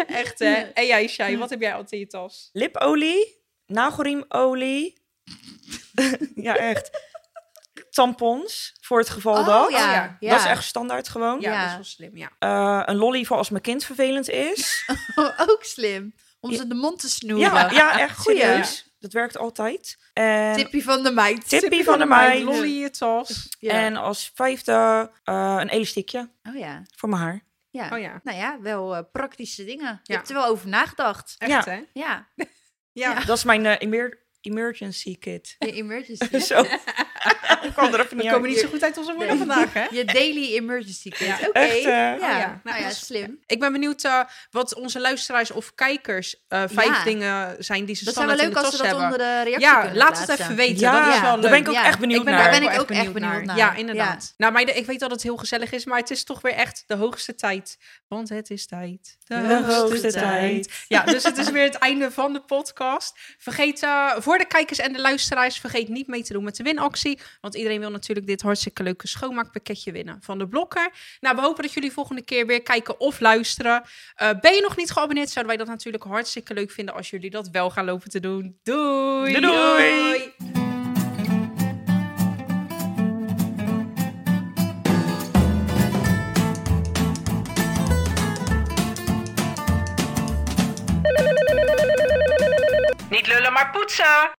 echt 0.06 0.38
hè. 0.38 0.54
En 0.54 0.86
jij, 0.86 1.08
Shai, 1.08 1.38
wat 1.38 1.50
heb 1.50 1.60
jij 1.60 1.72
altijd 1.72 1.92
in 1.92 1.98
je 1.98 2.06
tas? 2.06 2.50
Lipolie, 2.52 3.42
nagelriemolie. 3.66 5.02
ja, 6.34 6.56
echt. 6.56 6.90
Tampons, 7.94 8.72
voor 8.80 8.98
het 8.98 9.08
geval 9.10 9.38
Oh 9.38 9.46
dat. 9.46 9.70
ja. 9.70 9.92
ja. 9.92 10.16
ja. 10.20 10.30
Dat 10.30 10.38
is 10.40 10.46
echt 10.46 10.64
standaard 10.64 11.08
gewoon. 11.08 11.40
Ja, 11.40 11.52
Ja. 11.52 11.60
dat 11.60 11.68
is 11.70 11.74
wel 11.74 11.84
slim, 11.84 12.16
ja. 12.16 12.30
Eh, 12.38 12.82
een 12.84 12.96
lolly 12.96 13.24
voor 13.24 13.36
als 13.36 13.50
mijn 13.50 13.62
kind 13.62 13.84
vervelend 13.84 14.28
is. 14.30 14.84
ook 15.46 15.64
slim. 15.64 16.14
Om 16.40 16.52
ze 16.54 16.66
de 16.66 16.74
mond 16.74 17.00
te 17.00 17.08
snoeren. 17.10 17.52
ja, 17.52 17.70
ja, 17.70 17.98
echt 18.00 18.18
Goeie. 18.18 18.40
serieus. 18.40 18.92
Dat 18.98 19.12
werkt 19.12 19.38
altijd. 19.38 19.98
En, 20.12 20.56
Tippie 20.56 20.84
van 20.84 21.02
de 21.02 21.10
meid. 21.12 21.48
Tippie 21.48 21.84
van 21.84 21.98
de 21.98 22.04
meid. 22.06 22.42
Lolly 22.42 22.62
in 22.68 22.78
je 22.78 22.90
tas. 22.90 23.48
Ja. 23.58 23.72
en 23.72 23.96
als 23.96 24.30
vijfde 24.34 25.10
eh, 25.24 25.56
een 25.60 25.68
elastiekje 25.68 26.30
Oh 26.48 26.54
ja. 26.56 26.82
voor 26.96 27.08
mijn 27.08 27.22
haar. 27.22 27.44
ja. 27.70 27.88
Oh 27.92 27.98
ja, 27.98 28.20
Nou 28.22 28.38
ja, 28.38 28.58
wel 28.60 28.96
eh, 28.96 29.02
praktische 29.12 29.64
dingen. 29.64 30.00
Je 30.02 30.12
hebt 30.14 30.28
er 30.28 30.34
wel 30.34 30.46
over 30.46 30.68
nagedacht. 30.68 31.34
echt 31.38 31.50
Ja. 31.50 31.64
hè? 31.64 31.80
Ja, 31.92 32.26
Ja. 32.92 33.10
Ja. 33.10 33.20
Dat 33.24 33.36
is 33.36 33.44
mijn 33.44 33.66
emer- 33.66 34.18
emergency 34.40 35.18
kit. 35.18 35.56
je 35.58 35.72
emergency. 35.72 36.38
Zo. 36.54 36.64
Ik 37.62 37.70
kwam 37.72 37.92
er 37.94 38.00
even 38.00 38.16
We 38.16 38.22
niet 38.22 38.32
komen 38.32 38.48
niet 38.48 38.58
zo 38.58 38.68
goed 38.68 38.82
uit 38.82 38.98
onze 38.98 39.12
woorden 39.12 39.28
Nee. 39.38 39.46
vandaag, 39.46 39.72
hè? 39.72 39.84
Je 39.90 40.04
daily 40.04 40.54
emergency 40.54 41.08
kit. 41.10 41.18
Ja. 41.26 41.38
Oké. 41.48 41.58
Echt, 41.58 41.82
ja. 41.82 42.14
Oh 42.14 42.20
ja. 42.20 42.28
Nou 42.28 42.50
Nou, 42.64 42.78
ja, 42.78 42.84
dat 42.84 42.96
slim. 42.96 43.38
Ik 43.46 43.60
ben 43.60 43.72
benieuwd 43.72 44.04
eh, 44.04 44.20
wat 44.50 44.74
onze 44.74 45.00
luisteraars 45.00 45.50
of 45.50 45.74
kijkers 45.74 46.44
eh, 46.48 46.62
vijf 46.66 46.86
Ja. 46.98 47.04
dingen 47.04 47.56
zijn 47.58 47.84
die 47.84 47.94
ze 47.94 48.04
Dat 48.04 48.14
wel 48.14 48.24
standaard 48.24 48.38
in 48.48 48.54
leuk 48.54 48.54
de 48.54 48.60
als 48.60 48.70
tas 48.70 48.76
ze 48.80 48.82
dat 48.86 49.00
hebben. 49.00 49.04
onder 49.04 49.18
de 49.18 49.42
reactie 49.42 49.60
Ja, 49.68 49.94
laat 49.94 50.16
het 50.16 50.26
plaatsen. 50.26 50.44
even 50.44 50.56
weten. 50.56 50.78
Ja, 50.78 51.04
dat 51.04 51.14
is 51.14 51.20
wel 51.20 51.30
daar 51.30 51.40
leuk. 51.40 51.50
ben 51.50 51.60
ik 51.60 51.68
ook 51.68 51.74
Ja. 51.74 51.84
echt 51.84 51.98
benieuwd 51.98 52.18
ik 52.18 52.24
ben 52.24 52.34
naar. 52.34 52.42
daar 52.42 52.52
ben 52.52 52.62
ik 52.62 52.70
wel 52.70 52.80
ook 52.80 52.90
echt 52.90 53.12
benieuwd 53.12 53.44
naar. 53.44 53.56
Ja, 53.56 53.74
inderdaad. 53.74 54.22
Ja. 54.26 54.34
Nou, 54.36 54.52
meiden, 54.52 54.76
ik 54.76 54.86
weet 54.86 55.00
dat 55.00 55.10
het 55.10 55.22
heel 55.22 55.36
gezellig 55.36 55.72
is, 55.72 55.84
maar 55.84 55.98
het 55.98 56.10
is 56.10 56.24
toch 56.24 56.40
weer 56.40 56.52
echt 56.54 56.84
de 56.86 56.94
hoogste 56.94 57.34
tijd. 57.34 57.78
Want 58.08 58.28
het 58.28 58.50
is 58.50 58.66
tijd. 58.66 59.16
De, 59.24 59.46
De 59.46 59.62
hoogste 59.74 60.12
tijd. 60.12 60.72
Ja, 60.88 61.02
dus 61.02 61.22
het 61.22 61.38
is 61.38 61.50
weer 61.50 61.64
het 61.64 61.74
einde 61.74 62.10
van 62.10 62.32
de 62.32 62.40
podcast. 62.40 63.18
Vergeet, 63.38 63.82
eh, 63.82 64.10
voor 64.18 64.38
de 64.38 64.44
kijkers 64.46 64.78
en 64.78 64.92
de 64.92 65.00
luisteraars, 65.00 65.58
vergeet 65.58 65.88
niet 65.88 66.06
mee 66.06 66.22
te 66.22 66.32
doen 66.32 66.44
met 66.44 66.56
de 66.56 66.62
winactie. 66.62 67.13
Want 67.40 67.54
iedereen 67.54 67.80
wil 67.80 67.90
natuurlijk 67.90 68.26
dit 68.26 68.42
hartstikke 68.42 68.82
leuke 68.82 69.08
schoonmaakpakketje 69.08 69.92
winnen 69.92 70.18
van 70.20 70.38
de 70.38 70.46
Blokker. 70.46 70.90
Nou, 71.20 71.36
we 71.36 71.42
hopen 71.42 71.62
dat 71.62 71.72
jullie 71.72 71.92
volgende 71.92 72.22
keer 72.22 72.46
weer 72.46 72.62
kijken 72.62 73.00
of 73.00 73.20
luisteren. 73.20 73.82
Eh, 74.14 74.30
ben 74.40 74.54
je 74.54 74.60
nog 74.60 74.76
niet 74.76 74.90
geabonneerd, 74.90 75.30
zouden 75.30 75.56
wij 75.56 75.64
dat 75.64 75.74
natuurlijk 75.74 76.04
hartstikke 76.04 76.54
leuk 76.54 76.70
vinden 76.70 76.94
als 76.94 77.10
jullie 77.10 77.30
dat 77.30 77.48
wel 77.48 77.70
gaan 77.70 77.84
lopen 77.84 78.10
te 78.10 78.20
doen. 78.20 78.58
Doei! 78.62 79.32
Doei, 79.32 79.40
doei. 79.40 80.32
Niet 93.10 93.26
lullen, 93.26 93.52
maar 93.52 93.70
poetsen! 93.70 94.30